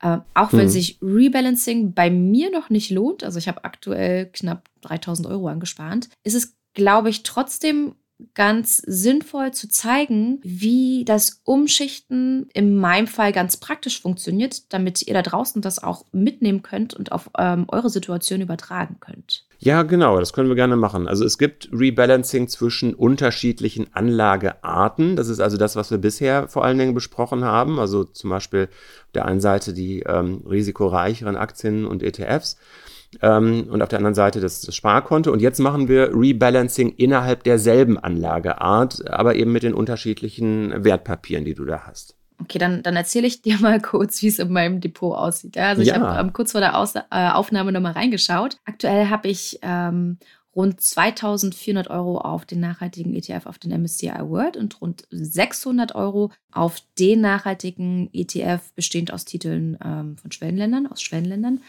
Äh, 0.02 0.18
auch 0.34 0.52
wenn 0.52 0.66
mhm. 0.66 0.70
sich 0.70 1.00
Rebalancing 1.02 1.94
bei 1.94 2.10
mir 2.10 2.52
noch 2.52 2.70
nicht 2.70 2.92
lohnt, 2.92 3.24
also 3.24 3.40
ich 3.40 3.48
habe 3.48 3.64
aktuell 3.64 4.26
knapp 4.28 4.68
3000 4.82 5.30
Euro 5.30 5.48
angespart, 5.48 6.10
ist 6.24 6.36
es, 6.36 6.58
glaube 6.74 7.10
ich, 7.10 7.24
trotzdem 7.24 7.96
ganz 8.34 8.78
sinnvoll 8.78 9.52
zu 9.52 9.68
zeigen, 9.68 10.40
wie 10.42 11.04
das 11.06 11.42
Umschichten 11.44 12.50
in 12.54 12.78
meinem 12.78 13.08
Fall 13.08 13.34
ganz 13.34 13.58
praktisch 13.58 14.02
funktioniert, 14.02 14.74
damit 14.74 15.06
ihr 15.06 15.14
da 15.14 15.22
draußen 15.22 15.62
das 15.62 15.84
auch 15.84 16.06
mitnehmen 16.12 16.62
könnt 16.62 16.94
und 16.94 17.12
auf 17.12 17.30
ähm, 17.38 17.66
eure 17.68 17.90
Situation 17.90 18.42
übertragen 18.42 18.98
könnt. 19.00 19.46
Ja, 19.60 19.84
genau, 19.84 20.20
das 20.20 20.34
können 20.34 20.50
wir 20.50 20.56
gerne 20.56 20.76
machen. 20.76 21.08
Also 21.08 21.26
es 21.26 21.38
gibt 21.38 21.70
Rebalancing 21.72 22.48
zwischen 22.48 22.94
unterschiedlichen 22.94 23.88
Anlagearten. 23.94 25.16
Das 25.16 25.28
ist 25.28 25.40
also 25.40 25.58
das, 25.58 25.76
was 25.76 25.92
wir 25.92 25.98
bisher 25.98 26.48
vor 26.48 26.64
allen 26.64 26.78
Dingen 26.78 26.94
besprochen 26.94 27.44
haben. 27.44 27.80
Also 27.80 28.04
zum 28.04 28.30
Beispiel 28.30 28.70
auf 29.06 29.12
der 29.14 29.26
einen 29.26 29.42
Seite 29.42 29.74
die 29.74 30.02
ähm, 30.02 30.44
risikoreicheren 30.48 31.36
Aktien 31.36 31.86
und 31.86 32.04
ETFs 32.04 32.58
ähm, 33.22 33.68
und 33.70 33.82
auf 33.82 33.90
der 33.90 34.00
anderen 34.00 34.16
Seite 34.16 34.40
das, 34.40 34.62
das, 34.62 34.76
Sparkonto. 34.76 35.32
Und 35.32 35.42
jetzt 35.42 35.60
machen 35.60 35.88
wir 35.88 36.12
Rebalancing 36.14 36.94
innerhalb 36.98 37.44
derselben 37.44 37.98
Anlageart, 37.98 39.10
aber 39.10 39.36
eben 39.36 39.52
mit 39.52 39.64
den 39.64 39.74
unterschiedlichen 39.74 40.84
Wertpapieren, 40.84 41.46
die 41.46 41.54
du 41.54 41.66
da 41.66 41.84
hast. 41.86 42.16
Okay, 42.42 42.58
dann, 42.58 42.84
dann 42.84 42.96
erzähle 42.96 43.28
ich 43.28 43.42
dir 43.42 43.58
mal 43.62 43.82
kurz, 43.82 44.22
wie 44.22 44.28
es 44.28 44.40
in 44.40 44.52
meinem 44.52 44.82
Depot 44.82 45.16
aussieht. 45.16 45.58
Also 45.58 45.82
ich 45.82 45.90
ja. 45.90 46.00
habe 46.00 46.20
ähm, 46.20 46.34
kurz 46.34 46.52
vor 46.52 46.62
der 46.62 46.78
Aus 46.78 46.96
äh, 46.96 47.02
Aufnahme 47.12 47.72
nochmal 47.72 47.94
reingeschaut. 47.94 48.58
Aktuell 48.66 49.10
habe 49.10 49.28
ich 49.28 49.60
ähm, 49.62 50.18
rund 50.56 50.80
2400 50.80 51.90
Euro 51.90 52.18
auf 52.18 52.46
den 52.46 52.62
nachhaltigen 52.62 53.14
ETF 53.14 53.46
auf 53.46 53.60
den 53.60 53.72
MSCI 53.82 54.12
World 54.22 54.56
und 54.56 54.80
rund 54.82 55.06
600 55.12 55.96
Euro 55.96 56.32
auf 56.52 56.82
den 56.98 57.22
nachhaltigen 57.22 58.10
ETF 58.14 58.62
bestehend 58.74 59.12
aus 59.12 59.26
Titeln 59.26 59.78
ähm, 59.84 60.18
von 60.18 60.32
Schwellenländern, 60.32 60.88
aus 60.88 61.02
Schwellenländern. 61.02 61.62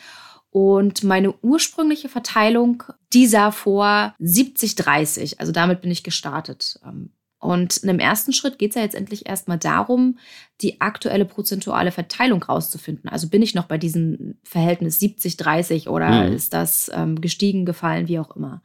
Und 0.57 1.05
meine 1.05 1.35
ursprüngliche 1.43 2.09
Verteilung, 2.09 2.83
die 3.13 3.27
sah 3.27 3.51
vor 3.51 4.15
70-30. 4.23 5.39
Also 5.39 5.53
damit 5.53 5.83
bin 5.83 5.91
ich 5.91 6.03
gestartet. 6.03 6.81
Ähm, 6.83 7.11
und 7.39 7.77
in 7.77 7.89
dem 7.89 7.99
ersten 7.99 8.33
Schritt 8.33 8.59
geht 8.59 8.71
es 8.71 8.77
ja 8.77 8.81
jetzt 8.81 8.95
endlich 8.95 9.27
erstmal 9.27 9.59
darum, 9.59 10.17
die 10.63 10.81
aktuelle 10.81 11.27
prozentuale 11.27 11.93
Verteilung 11.93 12.43
rauszufinden. 12.43 13.11
Also 13.11 13.29
bin 13.29 13.43
ich 13.43 13.55
noch 13.55 13.67
bei 13.67 13.77
diesem 13.77 14.39
Verhältnis 14.45 14.99
70-30 14.99 15.91
oder 15.91 16.25
mhm. 16.25 16.35
ist 16.35 16.55
das 16.55 16.91
ähm, 16.95 17.21
gestiegen, 17.21 17.67
gefallen, 17.67 18.09
wie 18.09 18.19
auch 18.19 18.35
immer. 18.35 18.63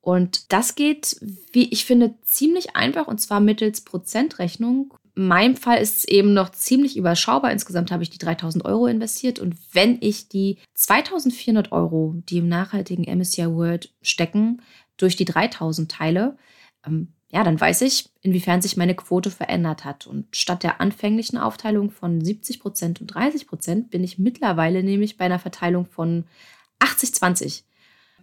Und 0.00 0.52
das 0.52 0.74
geht, 0.74 1.20
wie 1.52 1.70
ich 1.70 1.84
finde, 1.84 2.16
ziemlich 2.24 2.74
einfach 2.74 3.06
und 3.06 3.20
zwar 3.20 3.38
mittels 3.38 3.82
Prozentrechnung 3.82 4.92
meinem 5.14 5.56
Fall 5.56 5.80
ist 5.80 5.98
es 5.98 6.04
eben 6.04 6.32
noch 6.32 6.50
ziemlich 6.50 6.96
überschaubar. 6.96 7.52
Insgesamt 7.52 7.90
habe 7.90 8.02
ich 8.02 8.10
die 8.10 8.18
3000 8.18 8.64
Euro 8.64 8.86
investiert. 8.86 9.38
Und 9.38 9.56
wenn 9.72 9.98
ich 10.00 10.28
die 10.28 10.58
2400 10.74 11.72
Euro, 11.72 12.14
die 12.28 12.38
im 12.38 12.48
nachhaltigen 12.48 13.04
MSCI 13.04 13.46
World 13.46 13.92
stecken, 14.00 14.62
durch 14.96 15.16
die 15.16 15.24
3000 15.24 15.90
teile, 15.90 16.36
ähm, 16.86 17.12
ja, 17.30 17.44
dann 17.44 17.58
weiß 17.58 17.80
ich, 17.82 18.10
inwiefern 18.20 18.60
sich 18.60 18.76
meine 18.76 18.94
Quote 18.94 19.30
verändert 19.30 19.84
hat. 19.84 20.06
Und 20.06 20.36
statt 20.36 20.62
der 20.62 20.80
anfänglichen 20.80 21.38
Aufteilung 21.38 21.90
von 21.90 22.22
70 22.22 22.60
Prozent 22.60 23.00
und 23.00 23.08
30 23.08 23.46
Prozent 23.46 23.90
bin 23.90 24.04
ich 24.04 24.18
mittlerweile 24.18 24.82
nämlich 24.82 25.16
bei 25.16 25.24
einer 25.24 25.38
Verteilung 25.38 25.86
von 25.86 26.24
80-20. 26.80 27.62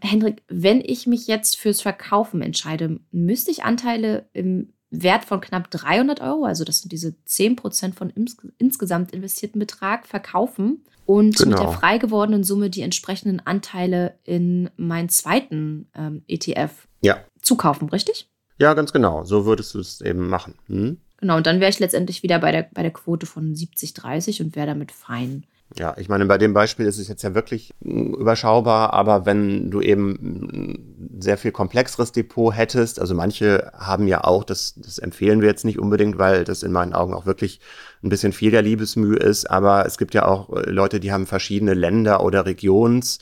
Hendrik, 0.02 0.44
wenn 0.48 0.82
ich 0.82 1.08
mich 1.08 1.28
jetzt 1.28 1.58
fürs 1.58 1.82
Verkaufen 1.82 2.42
entscheide, 2.42 3.00
müsste 3.12 3.52
ich 3.52 3.64
Anteile 3.64 4.30
im 4.34 4.74
Wert 4.92 5.26
von 5.26 5.42
knapp 5.42 5.70
300 5.70 6.22
Euro, 6.22 6.46
also 6.46 6.64
das 6.64 6.80
sind 6.80 6.92
diese 6.92 7.16
10 7.26 7.56
Prozent 7.56 7.96
von 7.96 8.10
ins 8.10 8.38
insgesamt 8.58 9.12
investierten 9.12 9.60
Betrag, 9.60 10.08
verkaufen 10.08 10.84
und 11.06 11.38
genau. 11.38 11.50
mit 11.50 11.60
der 11.60 11.72
frei 11.72 11.98
gewordenen 11.98 12.44
Summe 12.44 12.70
die 12.70 12.82
entsprechenden 12.82 13.40
Anteile 13.40 14.16
in 14.24 14.70
meinen 14.78 15.10
zweiten 15.10 15.88
ähm, 15.96 16.24
ETF 16.28 16.88
ja. 17.02 17.18
zukaufen, 17.42 17.90
richtig? 17.90 18.30
Ja, 18.58 18.74
ganz 18.74 18.92
genau. 18.92 19.24
So 19.24 19.46
würdest 19.46 19.74
du 19.74 19.80
es 19.80 20.02
eben 20.02 20.28
machen. 20.28 20.56
Hm? 20.68 20.98
Genau, 21.18 21.38
und 21.38 21.48
dann 21.48 21.60
wäre 21.60 21.70
ich 21.70 21.80
letztendlich 21.80 22.24
wieder 22.24 22.40
bei 22.40 22.52
der, 22.52 22.70
bei 22.74 22.82
der 22.82 22.92
Quote 22.92 23.26
von 23.26 23.56
70, 23.56 23.94
30 23.94 24.42
und 24.42 24.56
wäre 24.56 24.68
damit 24.68 24.92
fein. 24.92 25.46
Ja, 25.78 25.96
ich 25.98 26.10
meine, 26.10 26.26
bei 26.26 26.40
dem 26.40 26.54
Beispiel 26.54 26.88
ist 26.88 26.98
es 26.98 27.08
jetzt 27.08 27.22
ja 27.22 27.36
wirklich 27.36 27.76
überschaubar, 27.82 28.92
aber 28.94 29.28
wenn 29.28 29.70
du 29.70 29.82
eben 29.82 30.16
ein 30.16 31.20
sehr 31.20 31.38
viel 31.38 31.52
komplexeres 31.52 32.12
Depot 32.12 32.56
hättest, 32.56 33.00
also 33.00 33.14
manche 33.14 33.72
haben 33.78 34.08
ja 34.08 34.24
auch, 34.24 34.44
das, 34.44 34.74
das 34.78 34.98
empfehlen 34.98 35.42
wir 35.42 35.48
jetzt 35.48 35.66
nicht 35.66 35.78
unbedingt, 35.78 36.18
weil 36.18 36.44
das 36.44 36.64
in 36.64 36.72
meinen 36.72 36.94
Augen 36.94 37.14
auch 37.14 37.28
wirklich 37.28 37.60
ein 38.04 38.10
bisschen 38.10 38.34
viel 38.34 38.50
der 38.50 38.64
Liebesmühe 38.64 39.18
ist, 39.18 39.50
aber 39.50 39.86
es 39.86 40.00
gibt 40.00 40.16
ja 40.16 40.26
auch 40.26 40.50
äh, 40.50 40.70
Leute, 40.72 41.00
die 41.00 41.12
haben 41.12 41.28
verschiedene 41.28 41.76
Länder 41.76 42.24
oder 42.24 42.48
Regions. 42.48 43.20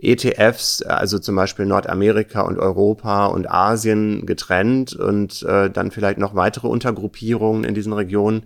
ETFs, 0.00 0.82
also 0.82 1.18
zum 1.18 1.36
Beispiel 1.36 1.66
Nordamerika 1.66 2.42
und 2.42 2.58
Europa 2.58 3.26
und 3.26 3.50
Asien 3.50 4.26
getrennt 4.26 4.94
und 4.94 5.42
äh, 5.42 5.70
dann 5.70 5.90
vielleicht 5.90 6.18
noch 6.18 6.34
weitere 6.34 6.68
Untergruppierungen 6.68 7.64
in 7.64 7.74
diesen 7.74 7.92
Regionen. 7.92 8.44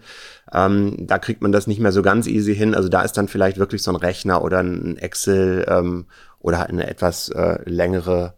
Ähm, 0.52 0.96
da 0.98 1.18
kriegt 1.18 1.42
man 1.42 1.52
das 1.52 1.66
nicht 1.66 1.80
mehr 1.80 1.92
so 1.92 2.02
ganz 2.02 2.26
easy 2.26 2.54
hin. 2.54 2.74
Also 2.74 2.88
da 2.88 3.02
ist 3.02 3.12
dann 3.14 3.28
vielleicht 3.28 3.58
wirklich 3.58 3.82
so 3.82 3.90
ein 3.90 3.96
Rechner 3.96 4.42
oder 4.42 4.60
ein 4.60 4.96
Excel 4.98 5.66
ähm, 5.68 6.06
oder 6.40 6.58
halt 6.58 6.70
eine 6.70 6.88
etwas 6.88 7.28
äh, 7.28 7.58
längere 7.64 8.34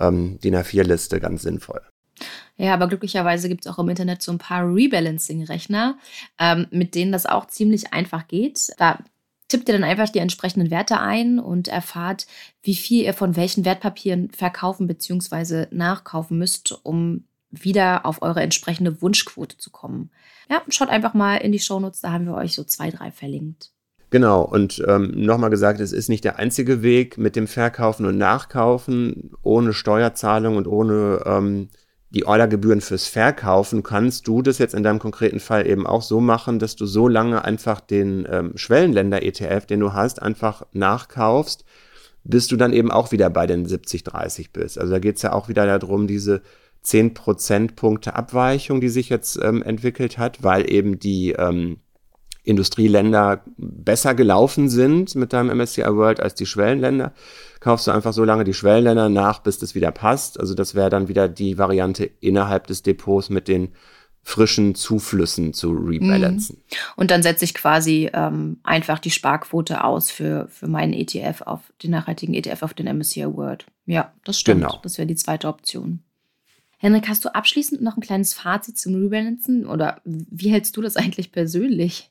ähm, 0.00 0.38
DIN 0.40 0.56
A4-Liste 0.56 1.20
ganz 1.20 1.42
sinnvoll. 1.42 1.80
Ja, 2.56 2.74
aber 2.74 2.86
glücklicherweise 2.86 3.48
gibt 3.48 3.66
es 3.66 3.72
auch 3.72 3.78
im 3.78 3.88
Internet 3.88 4.22
so 4.22 4.30
ein 4.30 4.38
paar 4.38 4.64
Rebalancing-Rechner, 4.64 5.98
ähm, 6.38 6.66
mit 6.70 6.94
denen 6.94 7.10
das 7.10 7.26
auch 7.26 7.46
ziemlich 7.46 7.92
einfach 7.92 8.28
geht. 8.28 8.70
Da 8.78 8.98
tippt 9.54 9.68
ihr 9.68 9.74
dann 9.74 9.84
einfach 9.84 10.08
die 10.08 10.18
entsprechenden 10.18 10.72
Werte 10.72 10.98
ein 10.98 11.38
und 11.38 11.68
erfahrt, 11.68 12.26
wie 12.64 12.74
viel 12.74 13.04
ihr 13.04 13.14
von 13.14 13.36
welchen 13.36 13.64
Wertpapieren 13.64 14.32
verkaufen 14.32 14.88
bzw. 14.88 15.66
nachkaufen 15.70 16.38
müsst, 16.38 16.80
um 16.82 17.22
wieder 17.52 18.04
auf 18.04 18.20
eure 18.20 18.42
entsprechende 18.42 19.00
Wunschquote 19.00 19.56
zu 19.56 19.70
kommen. 19.70 20.10
Ja, 20.50 20.60
schaut 20.70 20.88
einfach 20.88 21.14
mal 21.14 21.36
in 21.36 21.52
die 21.52 21.60
Shownotes, 21.60 22.00
da 22.00 22.10
haben 22.10 22.26
wir 22.26 22.34
euch 22.34 22.56
so 22.56 22.64
zwei, 22.64 22.90
drei 22.90 23.12
verlinkt. 23.12 23.70
Genau, 24.10 24.42
und 24.42 24.82
ähm, 24.88 25.12
nochmal 25.14 25.50
gesagt, 25.50 25.78
es 25.78 25.92
ist 25.92 26.08
nicht 26.08 26.24
der 26.24 26.40
einzige 26.40 26.82
Weg 26.82 27.16
mit 27.16 27.36
dem 27.36 27.46
Verkaufen 27.46 28.06
und 28.06 28.18
Nachkaufen 28.18 29.30
ohne 29.44 29.72
Steuerzahlung 29.72 30.56
und 30.56 30.66
ohne 30.66 31.22
ähm, 31.26 31.68
die 32.14 32.26
Ordergebühren 32.26 32.80
fürs 32.80 33.06
Verkaufen, 33.06 33.82
kannst 33.82 34.28
du 34.28 34.40
das 34.40 34.58
jetzt 34.58 34.74
in 34.74 34.84
deinem 34.84 35.00
konkreten 35.00 35.40
Fall 35.40 35.66
eben 35.66 35.86
auch 35.86 36.02
so 36.02 36.20
machen, 36.20 36.58
dass 36.60 36.76
du 36.76 36.86
so 36.86 37.08
lange 37.08 37.44
einfach 37.44 37.80
den 37.80 38.26
ähm, 38.30 38.52
Schwellenländer-ETF, 38.54 39.66
den 39.66 39.80
du 39.80 39.92
hast, 39.92 40.22
einfach 40.22 40.64
nachkaufst, 40.72 41.64
bis 42.22 42.46
du 42.46 42.56
dann 42.56 42.72
eben 42.72 42.92
auch 42.92 43.10
wieder 43.10 43.30
bei 43.30 43.46
den 43.46 43.66
70-30 43.66 44.50
bist. 44.52 44.78
Also 44.78 44.92
da 44.92 45.00
geht 45.00 45.16
es 45.16 45.22
ja 45.22 45.32
auch 45.32 45.48
wieder 45.48 45.66
darum, 45.66 46.06
diese 46.06 46.42
10 46.82 47.14
Prozentpunkte 47.14 48.14
Abweichung, 48.14 48.80
die 48.80 48.88
sich 48.88 49.08
jetzt 49.08 49.38
ähm, 49.42 49.62
entwickelt 49.62 50.16
hat, 50.16 50.42
weil 50.42 50.70
eben 50.70 50.98
die 50.98 51.32
ähm, 51.32 51.78
Industrieländer 52.44 53.42
besser 53.56 54.14
gelaufen 54.14 54.68
sind 54.68 55.14
mit 55.14 55.32
deinem 55.32 55.56
MSCI 55.56 55.82
World 55.82 56.20
als 56.20 56.34
die 56.34 56.46
Schwellenländer, 56.46 57.14
kaufst 57.60 57.86
du 57.86 57.90
einfach 57.90 58.12
so 58.12 58.22
lange 58.22 58.44
die 58.44 58.54
Schwellenländer 58.54 59.08
nach, 59.08 59.40
bis 59.40 59.58
das 59.58 59.74
wieder 59.74 59.90
passt. 59.90 60.38
Also 60.38 60.54
das 60.54 60.74
wäre 60.74 60.90
dann 60.90 61.08
wieder 61.08 61.26
die 61.26 61.56
Variante 61.56 62.04
innerhalb 62.20 62.66
des 62.66 62.82
Depots 62.82 63.30
mit 63.30 63.48
den 63.48 63.72
frischen 64.22 64.74
Zuflüssen 64.74 65.52
zu 65.52 65.70
rebalancen. 65.72 66.56
Mhm. 66.56 66.74
Und 66.96 67.10
dann 67.10 67.22
setze 67.22 67.44
ich 67.44 67.54
quasi 67.54 68.10
ähm, 68.12 68.58
einfach 68.62 68.98
die 68.98 69.10
Sparquote 69.10 69.84
aus 69.84 70.10
für, 70.10 70.48
für 70.48 70.66
meinen 70.66 70.94
ETF 70.94 71.42
auf 71.42 71.60
den 71.82 71.90
nachhaltigen 71.90 72.34
ETF 72.34 72.62
auf 72.62 72.74
den 72.74 72.86
MSCI 72.86 73.26
World. 73.26 73.66
Ja, 73.86 74.12
das 74.24 74.38
stimmt. 74.40 74.62
Genau. 74.62 74.80
Das 74.82 74.98
wäre 74.98 75.06
die 75.06 75.16
zweite 75.16 75.48
Option. 75.48 76.00
Henrik, 76.78 77.08
hast 77.08 77.24
du 77.24 77.34
abschließend 77.34 77.82
noch 77.82 77.96
ein 77.96 78.02
kleines 78.02 78.34
Fazit 78.34 78.78
zum 78.78 78.94
Rebalancen 78.94 79.66
oder 79.66 80.00
wie 80.04 80.50
hältst 80.50 80.76
du 80.76 80.82
das 80.82 80.96
eigentlich 80.96 81.32
persönlich? 81.32 82.10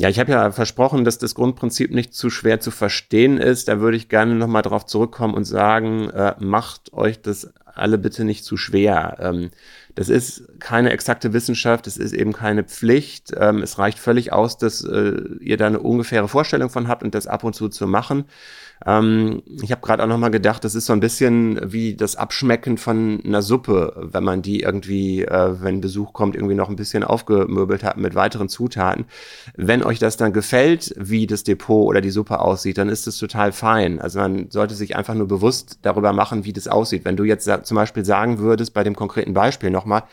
Ja, 0.00 0.08
ich 0.08 0.18
habe 0.18 0.32
ja 0.32 0.50
versprochen, 0.50 1.04
dass 1.04 1.18
das 1.18 1.34
Grundprinzip 1.34 1.90
nicht 1.90 2.14
zu 2.14 2.30
schwer 2.30 2.58
zu 2.58 2.70
verstehen 2.70 3.36
ist. 3.36 3.68
Da 3.68 3.80
würde 3.80 3.98
ich 3.98 4.08
gerne 4.08 4.34
nochmal 4.34 4.62
drauf 4.62 4.86
zurückkommen 4.86 5.34
und 5.34 5.44
sagen, 5.44 6.08
äh, 6.08 6.36
macht 6.38 6.94
euch 6.94 7.20
das 7.20 7.52
alle 7.66 7.98
bitte 7.98 8.24
nicht 8.24 8.46
zu 8.46 8.56
schwer. 8.56 9.18
Ähm, 9.20 9.50
das 9.94 10.08
ist 10.08 10.44
keine 10.60 10.90
exakte 10.90 11.32
Wissenschaft, 11.32 11.86
es 11.86 11.96
ist 11.96 12.12
eben 12.12 12.32
keine 12.32 12.64
Pflicht. 12.64 13.32
Ähm, 13.36 13.62
es 13.62 13.78
reicht 13.78 13.98
völlig 13.98 14.32
aus, 14.32 14.58
dass 14.58 14.84
äh, 14.84 15.20
ihr 15.40 15.56
da 15.56 15.66
eine 15.66 15.80
ungefähre 15.80 16.28
Vorstellung 16.28 16.70
von 16.70 16.88
habt 16.88 17.02
und 17.02 17.14
das 17.14 17.26
ab 17.26 17.44
und 17.44 17.54
zu 17.54 17.68
zu 17.68 17.86
machen. 17.86 18.24
Ähm, 18.86 19.42
ich 19.62 19.72
habe 19.72 19.82
gerade 19.82 20.02
auch 20.02 20.08
noch 20.08 20.18
mal 20.18 20.30
gedacht, 20.30 20.64
das 20.64 20.74
ist 20.74 20.86
so 20.86 20.92
ein 20.92 21.00
bisschen 21.00 21.60
wie 21.72 21.94
das 21.94 22.16
Abschmecken 22.16 22.78
von 22.78 23.20
einer 23.24 23.42
Suppe, 23.42 24.08
wenn 24.10 24.24
man 24.24 24.42
die 24.42 24.60
irgendwie, 24.60 25.22
äh, 25.22 25.60
wenn 25.60 25.80
Besuch 25.80 26.12
kommt, 26.12 26.34
irgendwie 26.34 26.54
noch 26.54 26.70
ein 26.70 26.76
bisschen 26.76 27.04
aufgemöbelt 27.04 27.84
hat 27.84 27.98
mit 27.98 28.14
weiteren 28.14 28.48
Zutaten. 28.48 29.04
Wenn 29.56 29.82
euch 29.82 29.98
das 29.98 30.16
dann 30.16 30.32
gefällt, 30.32 30.94
wie 30.96 31.26
das 31.26 31.44
Depot 31.44 31.86
oder 31.86 32.00
die 32.00 32.10
Suppe 32.10 32.40
aussieht, 32.40 32.78
dann 32.78 32.88
ist 32.88 33.06
das 33.06 33.18
total 33.18 33.52
fein. 33.52 34.00
Also 34.00 34.18
man 34.18 34.50
sollte 34.50 34.74
sich 34.74 34.96
einfach 34.96 35.14
nur 35.14 35.28
bewusst 35.28 35.78
darüber 35.82 36.12
machen, 36.12 36.44
wie 36.44 36.52
das 36.52 36.68
aussieht. 36.68 37.04
Wenn 37.04 37.16
du 37.16 37.24
jetzt 37.24 37.50
zum 37.64 37.74
Beispiel 37.74 38.04
sagen 38.04 38.38
würdest, 38.38 38.72
bei 38.72 38.84
dem 38.84 38.96
konkreten 38.96 39.34
Beispiel 39.34 39.70
nochmal, 39.80 40.04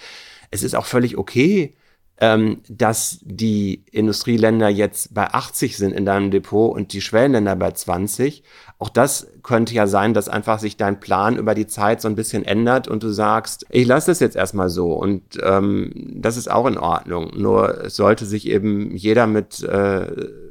es 0.51 0.63
ist 0.63 0.75
auch 0.75 0.85
völlig 0.85 1.17
okay, 1.17 1.73
ähm, 2.19 2.61
dass 2.67 3.19
die 3.21 3.83
Industrieländer 3.91 4.69
jetzt 4.69 5.13
bei 5.13 5.27
80 5.27 5.77
sind 5.77 5.91
in 5.91 6.05
deinem 6.05 6.31
Depot 6.31 6.75
und 6.75 6.93
die 6.93 7.01
Schwellenländer 7.01 7.55
bei 7.55 7.71
20. 7.71 8.43
Auch 8.79 8.89
das 8.89 9.27
könnte 9.43 9.73
ja 9.75 9.85
sein, 9.85 10.13
dass 10.15 10.27
einfach 10.27 10.59
sich 10.59 10.77
dein 10.77 10.99
Plan 10.99 11.37
über 11.37 11.53
die 11.53 11.67
Zeit 11.67 12.01
so 12.01 12.07
ein 12.07 12.15
bisschen 12.15 12.43
ändert 12.43 12.87
und 12.87 13.03
du 13.03 13.09
sagst, 13.09 13.65
ich 13.69 13.85
lasse 13.85 14.11
das 14.11 14.19
jetzt 14.19 14.35
erstmal 14.35 14.69
so 14.69 14.93
und 14.93 15.23
ähm, 15.43 15.91
das 16.15 16.37
ist 16.37 16.49
auch 16.49 16.65
in 16.65 16.79
Ordnung. 16.79 17.31
Nur 17.35 17.83
sollte 17.89 18.25
sich 18.25 18.47
eben 18.47 18.95
jeder 18.95 19.27
mit, 19.27 19.61
äh, 19.63 20.07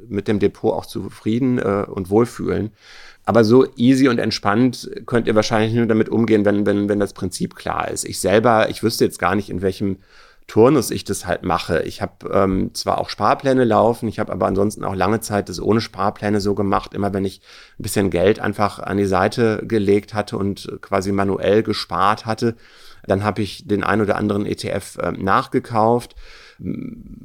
mit 0.07 0.29
dem 0.29 0.39
Depot 0.39 0.73
auch 0.73 0.85
zufrieden 0.85 1.57
äh, 1.57 1.85
und 1.89 2.09
wohlfühlen. 2.09 2.71
Aber 3.27 3.43
so 3.43 3.67
easy 3.75 4.07
und 4.07 4.19
entspannt 4.19 4.89
könnt 5.05 5.27
ihr 5.27 5.35
wahrscheinlich 5.35 5.73
nur 5.73 5.85
damit 5.85 6.07
umgehen, 6.07 6.45
wenn, 6.45 6.65
wenn, 6.65 6.87
wenn 6.87 7.01
das 7.01 7.11
Prinzip 7.11 7.55
klar 7.55 7.91
ist. 7.91 8.05
Ich 8.05 8.21
selber, 8.21 8.69
ich 8.69 8.83
wüsste 8.83 9.03
jetzt 9.03 9.19
gar 9.19 9.35
nicht, 9.35 9.49
in 9.49 9.61
welchem 9.61 9.97
Turnus 10.47 10.91
ich 10.91 11.03
das 11.03 11.25
halt 11.25 11.43
mache. 11.43 11.81
Ich 11.81 12.01
habe 12.01 12.29
ähm, 12.31 12.73
zwar 12.73 12.99
auch 12.99 13.09
Sparpläne 13.09 13.65
laufen, 13.65 14.07
ich 14.07 14.19
habe 14.19 14.31
aber 14.31 14.45
ansonsten 14.45 14.85
auch 14.85 14.95
lange 14.95 15.19
Zeit 15.19 15.49
das 15.49 15.59
ohne 15.59 15.81
Sparpläne 15.81 16.39
so 16.39 16.55
gemacht. 16.55 16.93
Immer 16.93 17.13
wenn 17.13 17.25
ich 17.25 17.41
ein 17.77 17.83
bisschen 17.83 18.11
Geld 18.11 18.39
einfach 18.39 18.79
an 18.79 18.95
die 18.95 19.05
Seite 19.05 19.61
gelegt 19.67 20.13
hatte 20.13 20.37
und 20.37 20.77
quasi 20.79 21.11
manuell 21.11 21.63
gespart 21.63 22.25
hatte, 22.25 22.55
dann 23.07 23.25
habe 23.25 23.41
ich 23.41 23.67
den 23.67 23.83
ein 23.83 23.99
oder 23.99 24.15
anderen 24.15 24.45
ETF 24.45 24.99
äh, 24.99 25.11
nachgekauft. 25.11 26.15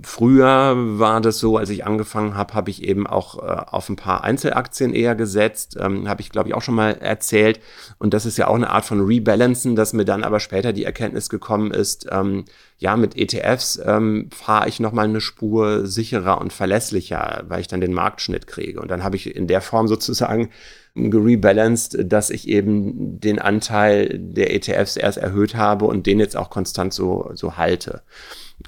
Früher 0.02 0.74
war 0.98 1.22
das 1.22 1.38
so, 1.38 1.56
als 1.56 1.70
ich 1.70 1.86
angefangen 1.86 2.36
habe, 2.36 2.52
habe 2.52 2.70
ich 2.70 2.84
eben 2.84 3.06
auch 3.06 3.38
äh, 3.38 3.62
auf 3.66 3.88
ein 3.88 3.96
paar 3.96 4.24
Einzelaktien 4.24 4.92
eher 4.92 5.14
gesetzt. 5.14 5.78
Ähm, 5.80 6.06
habe 6.06 6.20
ich, 6.20 6.30
glaube 6.30 6.50
ich, 6.50 6.54
auch 6.54 6.60
schon 6.60 6.74
mal 6.74 6.92
erzählt. 6.92 7.58
Und 7.98 8.12
das 8.12 8.26
ist 8.26 8.36
ja 8.36 8.48
auch 8.48 8.54
eine 8.54 8.68
Art 8.68 8.84
von 8.84 9.00
Rebalancen, 9.00 9.74
dass 9.74 9.94
mir 9.94 10.04
dann 10.04 10.22
aber 10.22 10.38
später 10.38 10.74
die 10.74 10.84
Erkenntnis 10.84 11.30
gekommen 11.30 11.70
ist, 11.70 12.06
ähm, 12.10 12.44
ja, 12.76 12.96
mit 12.96 13.16
ETFs 13.16 13.80
ähm, 13.84 14.28
fahre 14.34 14.68
ich 14.68 14.80
nochmal 14.80 15.06
eine 15.06 15.20
Spur 15.20 15.86
sicherer 15.86 16.40
und 16.40 16.52
verlässlicher, 16.52 17.44
weil 17.48 17.60
ich 17.60 17.68
dann 17.68 17.80
den 17.80 17.94
Marktschnitt 17.94 18.46
kriege. 18.46 18.80
Und 18.80 18.90
dann 18.90 19.02
habe 19.02 19.16
ich 19.16 19.34
in 19.34 19.46
der 19.46 19.60
Form 19.62 19.88
sozusagen 19.88 20.50
gerebalanced, 20.94 22.12
dass 22.12 22.28
ich 22.28 22.48
eben 22.48 23.18
den 23.18 23.38
Anteil 23.38 24.18
der 24.18 24.52
ETFs 24.52 24.96
erst 24.96 25.16
erhöht 25.16 25.54
habe 25.54 25.86
und 25.86 26.06
den 26.06 26.20
jetzt 26.20 26.36
auch 26.36 26.50
konstant 26.50 26.92
so, 26.92 27.30
so 27.34 27.56
halte. 27.56 28.02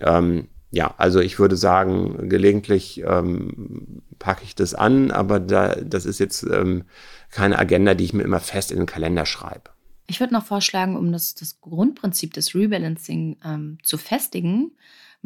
Ähm, 0.00 0.48
ja, 0.74 0.92
also 0.96 1.20
ich 1.20 1.38
würde 1.38 1.56
sagen, 1.56 2.28
gelegentlich 2.28 3.00
ähm, 3.06 4.02
packe 4.18 4.42
ich 4.42 4.56
das 4.56 4.74
an, 4.74 5.12
aber 5.12 5.38
da, 5.38 5.76
das 5.76 6.04
ist 6.04 6.18
jetzt 6.18 6.42
ähm, 6.42 6.84
keine 7.30 7.58
Agenda, 7.60 7.94
die 7.94 8.04
ich 8.04 8.12
mir 8.12 8.24
immer 8.24 8.40
fest 8.40 8.72
in 8.72 8.78
den 8.78 8.86
Kalender 8.86 9.24
schreibe. 9.24 9.70
Ich 10.08 10.18
würde 10.18 10.34
noch 10.34 10.44
vorschlagen, 10.44 10.96
um 10.96 11.12
das, 11.12 11.36
das 11.36 11.60
Grundprinzip 11.60 12.34
des 12.34 12.56
Rebalancing 12.56 13.36
ähm, 13.44 13.78
zu 13.84 13.98
festigen, 13.98 14.72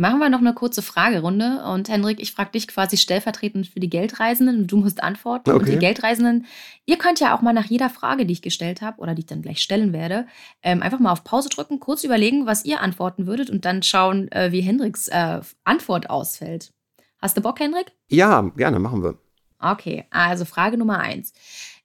Machen 0.01 0.21
wir 0.21 0.29
noch 0.29 0.39
eine 0.39 0.55
kurze 0.55 0.81
Fragerunde. 0.81 1.65
Und 1.65 1.89
Hendrik, 1.89 2.21
ich 2.21 2.31
frage 2.31 2.53
dich 2.53 2.69
quasi 2.69 2.97
stellvertretend 2.97 3.67
für 3.67 3.81
die 3.81 3.91
Geldreisenden 3.91 4.59
und 4.61 4.67
du 4.69 4.77
musst 4.77 5.03
antworten. 5.03 5.51
Okay. 5.51 5.59
Und 5.59 5.69
die 5.69 5.77
Geldreisenden, 5.77 6.47
ihr 6.87 6.99
könnt 6.99 7.19
ja 7.19 7.37
auch 7.37 7.43
mal 7.43 7.53
nach 7.53 7.65
jeder 7.65 7.91
Frage, 7.91 8.25
die 8.25 8.35
ich 8.35 8.41
gestellt 8.41 8.81
habe 8.81 9.01
oder 9.01 9.17
die 9.17 9.23
ich 9.23 9.27
dann 9.27 9.43
gleich 9.43 9.59
stellen 9.61 9.93
werde, 9.93 10.29
ähm, 10.63 10.83
einfach 10.83 11.01
mal 11.01 11.11
auf 11.11 11.25
Pause 11.25 11.49
drücken, 11.49 11.81
kurz 11.81 12.05
überlegen, 12.05 12.47
was 12.47 12.65
ihr 12.65 12.81
antworten 12.81 13.27
würdet 13.27 13.51
und 13.51 13.65
dann 13.65 13.83
schauen, 13.83 14.31
äh, 14.31 14.53
wie 14.53 14.61
Hendriks 14.61 15.09
äh, 15.09 15.41
Antwort 15.65 16.11
ausfällt. 16.11 16.73
Hast 17.21 17.37
du 17.37 17.41
Bock, 17.41 17.59
Hendrik? 17.59 17.91
Ja, 18.09 18.43
gerne, 18.57 18.79
machen 18.79 19.03
wir. 19.03 19.19
Okay, 19.59 20.05
also 20.11 20.45
Frage 20.45 20.79
Nummer 20.79 21.01
eins. 21.01 21.33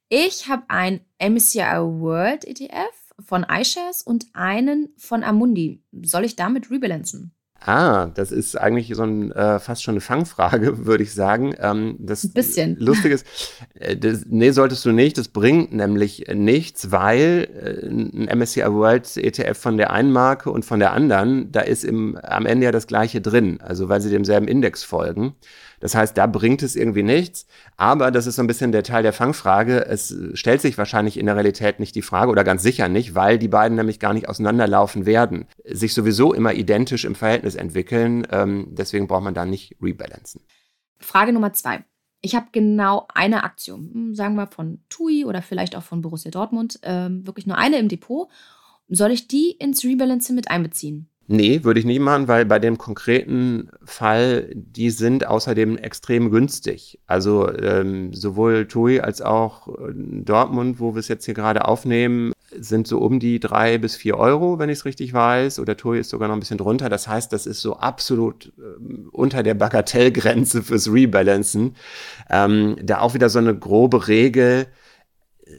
Ich 0.08 0.48
habe 0.48 0.66
ein 0.68 1.02
MSCI 1.18 1.80
World 1.82 2.46
ETF 2.46 2.94
von 3.20 3.44
iShares 3.50 4.04
und 4.04 4.28
einen 4.34 4.90
von 4.98 5.24
Amundi. 5.24 5.82
Soll 6.04 6.26
ich 6.26 6.36
damit 6.36 6.70
rebalancen? 6.70 7.34
Ah, 7.66 8.08
das 8.08 8.34
ist 8.34 8.60
eigentlich 8.60 8.94
so 8.94 9.04
ein, 9.04 9.32
äh, 9.32 9.58
fast 9.60 9.84
schon 9.84 9.94
eine 9.94 10.02
Fangfrage, 10.02 10.86
würde 10.86 11.04
ich 11.04 11.14
sagen. 11.14 11.56
Ähm, 11.60 11.96
das 12.00 12.26
ein 12.26 12.34
bisschen. 12.34 12.78
Lustig 12.78 13.14
ist, 13.14 13.26
äh, 13.76 13.96
das, 13.96 14.26
nee, 14.28 14.52
solltest 14.52 14.84
du 14.84 14.92
nicht. 14.92 15.18
Das 15.18 15.30
bringt 15.30 15.72
nämlich 15.72 16.26
nichts, 16.34 16.92
weil 16.92 17.48
äh, 17.56 17.88
ein 17.88 18.38
MSCI 18.38 18.66
World 18.66 19.16
ETF 19.16 19.58
von 19.58 19.78
der 19.78 19.92
einen 19.92 20.12
Marke 20.12 20.52
und 20.52 20.66
von 20.66 20.80
der 20.80 20.92
anderen, 20.92 21.52
da 21.54 21.62
ist 21.62 21.86
im, 21.86 22.18
am 22.22 22.46
Ende 22.46 22.66
ja 22.66 22.72
das 22.72 22.88
gleiche 22.88 23.22
drin, 23.22 23.62
also 23.62 23.88
weil 23.88 24.02
sie 24.02 24.10
demselben 24.10 24.48
Index 24.48 24.84
folgen. 24.84 25.36
Das 25.84 25.96
heißt, 25.96 26.18
da 26.18 26.28
bringt 26.28 26.64
es 26.64 26.78
irgendwie 26.78 27.04
nichts. 27.04 27.46
Aber 27.76 28.10
das 28.10 28.26
ist 28.26 28.38
so 28.38 28.42
ein 28.42 28.48
bisschen 28.48 28.72
der 28.72 28.84
Teil 28.84 29.04
der 29.04 29.12
Fangfrage. 29.12 29.86
Es 29.86 30.16
stellt 30.34 30.62
sich 30.62 30.78
wahrscheinlich 30.78 31.20
in 31.20 31.26
der 31.26 31.36
Realität 31.36 31.82
nicht 31.82 31.94
die 31.94 32.02
Frage 32.02 32.32
oder 32.32 32.46
ganz 32.46 32.64
sicher 32.64 32.88
nicht, 32.88 33.16
weil 33.16 33.38
die 33.38 33.50
beiden 33.50 33.76
nämlich 33.76 34.00
gar 34.00 34.14
nicht 34.14 34.30
auseinanderlaufen 34.30 35.06
werden, 35.06 35.46
sich 35.66 35.94
sowieso 35.94 36.34
immer 36.34 36.54
identisch 36.54 37.04
im 37.04 37.16
Verhältnis 37.16 37.56
entwickeln. 37.56 38.26
Ähm, 38.32 38.68
deswegen 38.72 39.08
braucht 39.08 39.26
man 39.26 39.34
da 39.34 39.44
nicht 39.44 39.76
rebalancen. 39.82 40.40
Frage 41.00 41.34
Nummer 41.34 41.52
zwei. 41.52 41.84
Ich 42.22 42.34
habe 42.34 42.48
genau 42.54 43.06
eine 43.14 43.44
Aktion, 43.44 43.92
hm, 43.94 44.16
sagen 44.16 44.36
wir 44.36 44.48
von 44.48 44.80
TUI 44.88 45.26
oder 45.26 45.42
vielleicht 45.42 45.76
auch 45.76 45.84
von 45.84 46.00
Borussia 46.00 46.32
Dortmund, 46.32 46.80
ähm, 46.84 47.28
wirklich 47.28 47.46
nur 47.46 47.58
eine 47.58 47.78
im 47.78 47.90
Depot. 47.90 48.30
Soll 48.88 49.12
ich 49.12 49.28
die 49.28 49.52
ins 49.52 49.84
Rebalancen 49.84 50.34
mit 50.34 50.50
einbeziehen? 50.50 51.10
Nee, 51.28 51.64
würde 51.64 51.80
ich 51.80 51.86
nicht 51.86 52.02
machen, 52.02 52.28
weil 52.28 52.46
bei 52.46 52.60
dem 52.60 52.78
konkreten 52.78 53.70
Fall, 53.86 54.50
die 54.54 54.90
sind 54.90 55.26
außerdem 55.26 55.78
extrem 55.78 56.30
günstig. 56.32 57.00
Also 57.08 57.50
ähm, 57.50 58.14
sowohl 58.14 58.68
TUI 58.68 59.00
als 59.00 59.22
auch 59.22 59.70
äh, 59.70 59.94
Dortmund, 59.94 60.82
wo 60.82 60.96
wir 60.96 61.00
es 61.00 61.08
jetzt 61.08 61.24
hier 61.24 61.34
gerade 61.34 61.66
aufnehmen, 61.66 62.34
sind 62.52 62.88
so 62.88 63.00
um 63.00 63.20
die 63.20 63.40
drei 63.40 63.78
bis 63.78 63.96
vier 63.96 64.18
Euro, 64.18 64.60
wenn 64.60 64.70
ich 64.70 64.80
es 64.80 64.86
richtig 64.86 65.14
weiß. 65.14 65.60
Oder 65.60 65.78
TUI 65.78 66.00
ist 66.00 66.10
sogar 66.10 66.28
noch 66.28 66.36
ein 66.36 66.42
bisschen 66.42 66.58
drunter. 66.58 66.90
Das 66.90 67.08
heißt, 67.08 67.32
das 67.32 67.46
ist 67.46 67.62
so 67.62 67.78
absolut 67.78 68.52
äh, 68.58 68.84
unter 69.12 69.44
der 69.44 69.54
Bagatellgrenze 69.54 70.62
fürs 70.62 70.92
Rebalancen. 70.92 71.78
Ähm, 72.30 72.76
da 72.84 73.00
auch 73.00 73.14
wieder 73.14 73.30
so 73.30 73.40
eine 73.40 73.58
grobe 73.58 74.10
Regel 74.10 74.68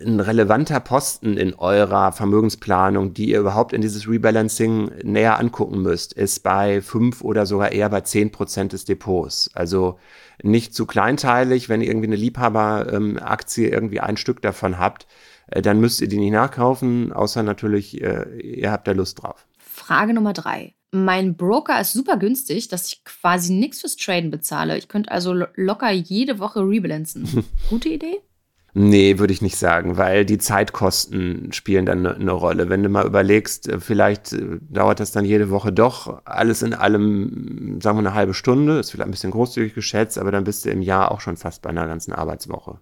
ein 0.04 0.20
relevanter 0.20 0.80
Posten 0.80 1.36
in 1.36 1.54
eurer 1.54 2.12
Vermögensplanung, 2.12 3.14
die 3.14 3.30
ihr 3.30 3.40
überhaupt 3.40 3.72
in 3.72 3.80
dieses 3.80 4.08
Rebalancing 4.08 4.90
näher 5.02 5.38
angucken 5.38 5.82
müsst, 5.82 6.12
ist 6.12 6.42
bei 6.42 6.80
fünf 6.80 7.22
oder 7.22 7.46
sogar 7.46 7.72
eher 7.72 7.88
bei 7.88 8.00
zehn 8.00 8.30
Prozent 8.30 8.72
des 8.72 8.84
Depots. 8.84 9.50
Also 9.54 9.98
nicht 10.42 10.74
zu 10.74 10.86
kleinteilig, 10.86 11.68
wenn 11.68 11.80
ihr 11.80 11.88
irgendwie 11.88 12.08
eine 12.08 12.16
Liebhaberaktie 12.16 13.68
irgendwie 13.68 14.00
ein 14.00 14.16
Stück 14.16 14.42
davon 14.42 14.78
habt, 14.78 15.06
äh, 15.48 15.62
dann 15.62 15.80
müsst 15.80 16.00
ihr 16.00 16.08
die 16.08 16.18
nicht 16.18 16.32
nachkaufen, 16.32 17.12
außer 17.12 17.42
natürlich, 17.42 18.00
äh, 18.00 18.38
ihr 18.40 18.70
habt 18.70 18.88
da 18.88 18.92
Lust 18.92 19.22
drauf. 19.22 19.46
Frage 19.58 20.14
Nummer 20.14 20.32
drei. 20.32 20.74
Mein 20.92 21.36
Broker 21.36 21.80
ist 21.80 21.92
super 21.92 22.16
günstig, 22.16 22.68
dass 22.68 22.86
ich 22.86 23.04
quasi 23.04 23.52
nichts 23.52 23.80
fürs 23.80 23.96
Traden 23.96 24.30
bezahle. 24.30 24.78
Ich 24.78 24.86
könnte 24.86 25.10
also 25.10 25.34
locker 25.54 25.90
jede 25.90 26.38
Woche 26.38 26.60
rebalancen. 26.60 27.44
Gute 27.68 27.88
Idee? 27.88 28.20
Nee, 28.76 29.20
würde 29.20 29.32
ich 29.32 29.40
nicht 29.40 29.56
sagen, 29.56 29.96
weil 29.98 30.24
die 30.24 30.38
Zeitkosten 30.38 31.52
spielen 31.52 31.86
dann 31.86 32.04
eine 32.04 32.18
ne 32.18 32.32
Rolle. 32.32 32.68
Wenn 32.68 32.82
du 32.82 32.88
mal 32.88 33.06
überlegst, 33.06 33.68
äh, 33.68 33.78
vielleicht 33.78 34.32
äh, 34.32 34.58
dauert 34.68 34.98
das 34.98 35.12
dann 35.12 35.24
jede 35.24 35.48
Woche 35.50 35.72
doch 35.72 36.22
alles 36.24 36.62
in 36.62 36.74
allem, 36.74 37.80
sagen 37.80 37.96
wir 37.96 38.00
eine 38.00 38.14
halbe 38.14 38.34
Stunde, 38.34 38.80
ist 38.80 38.90
vielleicht 38.90 39.08
ein 39.08 39.12
bisschen 39.12 39.30
großzügig 39.30 39.74
geschätzt, 39.74 40.18
aber 40.18 40.32
dann 40.32 40.42
bist 40.42 40.64
du 40.64 40.70
im 40.70 40.82
Jahr 40.82 41.12
auch 41.12 41.20
schon 41.20 41.36
fast 41.36 41.62
bei 41.62 41.70
einer 41.70 41.86
ganzen 41.86 42.12
Arbeitswoche. 42.12 42.80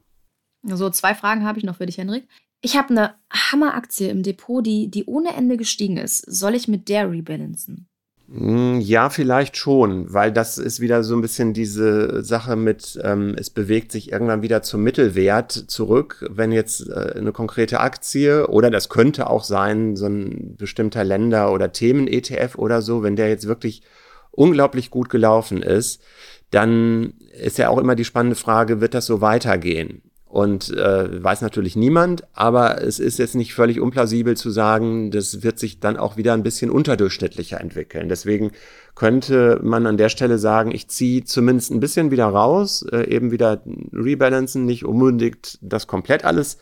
So, 0.63 0.89
zwei 0.89 1.15
Fragen 1.15 1.45
habe 1.45 1.59
ich 1.59 1.65
noch 1.65 1.77
für 1.77 1.87
dich, 1.87 1.99
Henrik. 1.99 2.27
Ich 2.63 2.77
habe 2.77 2.91
eine 2.91 3.15
Hammeraktie 3.31 4.09
im 4.09 4.23
Depot, 4.23 4.65
die, 4.65 4.91
die 4.91 5.05
ohne 5.05 5.35
Ende 5.35 5.59
gestiegen 5.59 5.99
ist. 5.99 6.21
Soll 6.21 6.55
ich 6.55 6.69
mit 6.69 6.89
der 6.89 7.11
rebalancen? 7.11 7.89
Hm, 8.35 8.81
ja, 8.81 9.11
vielleicht 9.11 9.59
schon, 9.59 10.11
weil 10.13 10.33
das 10.33 10.57
ist 10.57 10.81
wieder 10.81 11.05
so 11.05 11.15
ein 11.15 11.21
bisschen 11.21 11.53
diese 11.53 12.25
Sache 12.25 12.57
mit, 12.57 12.99
ähm, 13.05 13.35
es 13.37 13.51
bewegt 13.51 13.93
sich 13.93 14.11
irgendwann 14.11 14.41
wieder 14.41 14.63
zum 14.63 14.83
Mittelwert 14.83 15.53
zurück, 15.53 16.25
wenn 16.31 16.51
jetzt 16.51 16.89
äh, 16.89 17.13
eine 17.15 17.33
konkrete 17.33 17.81
Aktie 17.81 18.47
oder 18.49 18.71
das 18.71 18.89
könnte 18.89 19.29
auch 19.29 19.45
sein, 19.45 19.97
so 19.97 20.07
ein 20.07 20.57
bestimmter 20.57 21.05
Länder- 21.05 21.53
oder 21.53 21.73
Themen-ETF 21.73 22.57
oder 22.57 22.81
so, 22.81 23.03
wenn 23.03 23.17
der 23.17 23.29
jetzt 23.29 23.47
wirklich 23.49 23.83
unglaublich 24.31 24.89
gut 24.91 25.11
gelaufen 25.11 25.63
ist, 25.63 26.03
dann 26.51 27.15
ist 27.39 27.59
ja 27.59 27.69
auch 27.69 27.79
immer 27.79 27.97
die 27.97 28.05
spannende 28.07 28.37
Frage, 28.37 28.81
wird 28.81 28.95
das 28.95 29.05
so 29.05 29.21
weitergehen? 29.21 30.01
Und 30.33 30.71
äh, 30.71 31.23
weiß 31.23 31.43
natürlich 31.43 31.77
niemand, 31.77 32.25
aber 32.33 32.81
es 32.81 32.99
ist 32.99 33.19
jetzt 33.19 33.35
nicht 33.35 33.53
völlig 33.53 33.83
unplausibel 33.83 34.35
zu 34.35 34.51
sagen, 34.51 35.11
das 35.11 35.43
wird 35.43 35.59
sich 35.59 35.79
dann 35.79 35.99
auch 35.99 36.17
wieder 36.17 36.33
ein 36.33 36.43
bisschen 36.43 36.71
unterdurchschnittlicher 36.71 37.61
entwickeln. 37.61 38.09
Deswegen 38.09 38.51
könnte 38.95 39.61
man 39.63 39.87
an 39.87 39.99
der 39.99 40.09
Stelle 40.09 40.39
sagen, 40.39 40.71
ich 40.73 40.89
ziehe 40.89 41.23
zumindest 41.25 41.71
ein 41.71 41.81
bisschen 41.81 42.11
wieder 42.11 42.25
raus, 42.25 42.83
äh, 42.91 43.15
eben 43.15 43.31
wieder 43.31 43.63
rebalancen, 43.93 44.65
nicht 44.65 44.87
unbedingt 44.87 45.59
das 45.61 45.87
komplett 45.87 46.25
alles 46.25 46.57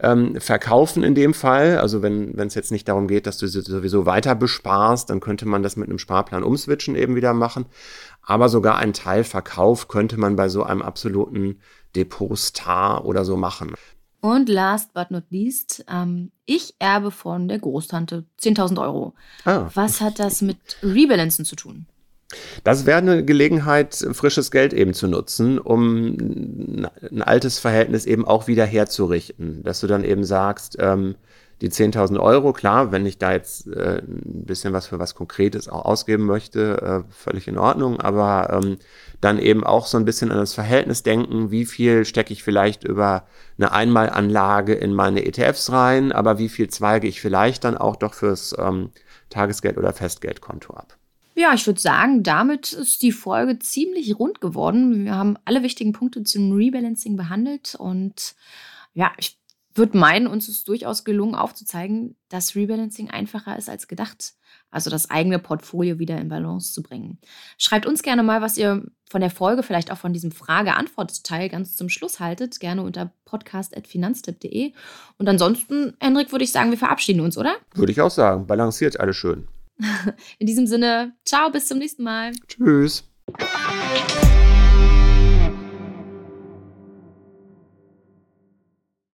ähm, 0.00 0.40
verkaufen 0.40 1.02
in 1.02 1.14
dem 1.14 1.34
Fall. 1.34 1.76
Also 1.76 2.00
wenn 2.00 2.38
es 2.38 2.54
jetzt 2.54 2.72
nicht 2.72 2.88
darum 2.88 3.08
geht, 3.08 3.26
dass 3.26 3.36
du 3.36 3.46
sowieso 3.46 4.06
weiter 4.06 4.34
besparst, 4.34 5.10
dann 5.10 5.20
könnte 5.20 5.46
man 5.46 5.62
das 5.62 5.76
mit 5.76 5.90
einem 5.90 5.98
Sparplan 5.98 6.42
umswitchen 6.42 6.96
eben 6.96 7.14
wieder 7.14 7.34
machen. 7.34 7.66
Aber 8.22 8.48
sogar 8.48 8.78
einen 8.78 8.94
Teilverkauf 8.94 9.88
könnte 9.88 10.18
man 10.18 10.34
bei 10.36 10.48
so 10.48 10.62
einem 10.62 10.80
absoluten 10.80 11.58
Depot-Star 11.94 13.04
oder 13.04 13.24
so 13.24 13.36
machen. 13.36 13.74
Und 14.20 14.48
last 14.48 14.94
but 14.94 15.10
not 15.10 15.24
least, 15.30 15.84
ähm, 15.90 16.30
ich 16.46 16.76
erbe 16.78 17.10
von 17.10 17.48
der 17.48 17.58
Großtante 17.58 18.24
10.000 18.40 18.80
Euro. 18.80 19.14
Ah. 19.44 19.68
Was 19.74 20.00
hat 20.00 20.20
das 20.20 20.42
mit 20.42 20.58
Rebalancen 20.82 21.44
zu 21.44 21.56
tun? 21.56 21.86
Das 22.64 22.86
wäre 22.86 22.98
eine 22.98 23.24
Gelegenheit, 23.24 23.94
frisches 24.12 24.50
Geld 24.50 24.72
eben 24.72 24.94
zu 24.94 25.08
nutzen, 25.08 25.58
um 25.58 26.86
ein 27.10 27.22
altes 27.22 27.58
Verhältnis 27.58 28.06
eben 28.06 28.24
auch 28.24 28.46
wieder 28.46 28.64
herzurichten. 28.64 29.62
Dass 29.64 29.80
du 29.80 29.86
dann 29.86 30.04
eben 30.04 30.24
sagst, 30.24 30.76
ähm, 30.78 31.16
die 31.62 31.70
10.000 31.70 32.18
Euro, 32.18 32.52
klar, 32.52 32.90
wenn 32.90 33.06
ich 33.06 33.18
da 33.18 33.32
jetzt 33.32 33.68
äh, 33.68 34.02
ein 34.02 34.44
bisschen 34.44 34.72
was 34.72 34.88
für 34.88 34.98
was 34.98 35.14
Konkretes 35.14 35.68
auch 35.68 35.84
ausgeben 35.84 36.26
möchte, 36.26 37.04
äh, 37.06 37.12
völlig 37.12 37.46
in 37.46 37.56
Ordnung, 37.56 38.00
aber 38.00 38.60
ähm, 38.62 38.78
dann 39.20 39.38
eben 39.38 39.62
auch 39.62 39.86
so 39.86 39.96
ein 39.96 40.04
bisschen 40.04 40.32
an 40.32 40.38
das 40.38 40.54
Verhältnis 40.54 41.04
denken, 41.04 41.52
wie 41.52 41.64
viel 41.64 42.04
stecke 42.04 42.32
ich 42.32 42.42
vielleicht 42.42 42.82
über 42.82 43.26
eine 43.56 43.70
Einmalanlage 43.70 44.74
in 44.74 44.92
meine 44.92 45.24
ETFs 45.24 45.70
rein, 45.70 46.10
aber 46.10 46.38
wie 46.38 46.48
viel 46.48 46.68
zweige 46.68 47.06
ich 47.06 47.20
vielleicht 47.20 47.62
dann 47.62 47.78
auch 47.78 47.94
doch 47.94 48.14
fürs 48.14 48.56
ähm, 48.58 48.90
Tagesgeld- 49.30 49.78
oder 49.78 49.92
Festgeldkonto 49.92 50.74
ab. 50.74 50.96
Ja, 51.34 51.54
ich 51.54 51.66
würde 51.66 51.80
sagen, 51.80 52.24
damit 52.24 52.72
ist 52.72 53.02
die 53.02 53.12
Folge 53.12 53.60
ziemlich 53.60 54.18
rund 54.18 54.40
geworden. 54.40 55.04
Wir 55.04 55.14
haben 55.14 55.38
alle 55.44 55.62
wichtigen 55.62 55.92
Punkte 55.92 56.24
zum 56.24 56.52
Rebalancing 56.52 57.16
behandelt 57.16 57.76
und 57.76 58.34
ja, 58.94 59.12
ich 59.16 59.38
würde 59.74 59.96
meinen, 59.96 60.26
uns 60.26 60.48
ist 60.48 60.68
durchaus 60.68 61.04
gelungen 61.04 61.34
aufzuzeigen, 61.34 62.16
dass 62.28 62.54
Rebalancing 62.54 63.10
einfacher 63.10 63.56
ist 63.56 63.68
als 63.68 63.88
gedacht. 63.88 64.34
Also 64.70 64.90
das 64.90 65.10
eigene 65.10 65.38
Portfolio 65.38 65.98
wieder 65.98 66.18
in 66.18 66.28
Balance 66.28 66.72
zu 66.72 66.82
bringen. 66.82 67.18
Schreibt 67.58 67.86
uns 67.86 68.02
gerne 68.02 68.22
mal, 68.22 68.40
was 68.40 68.56
ihr 68.56 68.84
von 69.10 69.20
der 69.20 69.30
Folge, 69.30 69.62
vielleicht 69.62 69.92
auch 69.92 69.98
von 69.98 70.12
diesem 70.12 70.32
Frage-Antwort-Teil 70.32 71.50
ganz 71.50 71.76
zum 71.76 71.88
Schluss 71.88 72.20
haltet. 72.20 72.58
Gerne 72.60 72.82
unter 72.82 73.12
podcast.finanztipp.de. 73.26 74.72
Und 75.18 75.28
ansonsten, 75.28 75.94
Hendrik, 76.00 76.32
würde 76.32 76.44
ich 76.44 76.52
sagen, 76.52 76.70
wir 76.70 76.78
verabschieden 76.78 77.20
uns, 77.20 77.36
oder? 77.36 77.54
Würde 77.74 77.92
ich 77.92 78.00
auch 78.00 78.10
sagen. 78.10 78.46
Balanciert 78.46 78.98
alles 78.98 79.16
schön. 79.16 79.48
In 80.38 80.46
diesem 80.46 80.66
Sinne, 80.66 81.12
ciao, 81.24 81.50
bis 81.50 81.68
zum 81.68 81.78
nächsten 81.78 82.02
Mal. 82.02 82.32
Tschüss. 82.48 83.04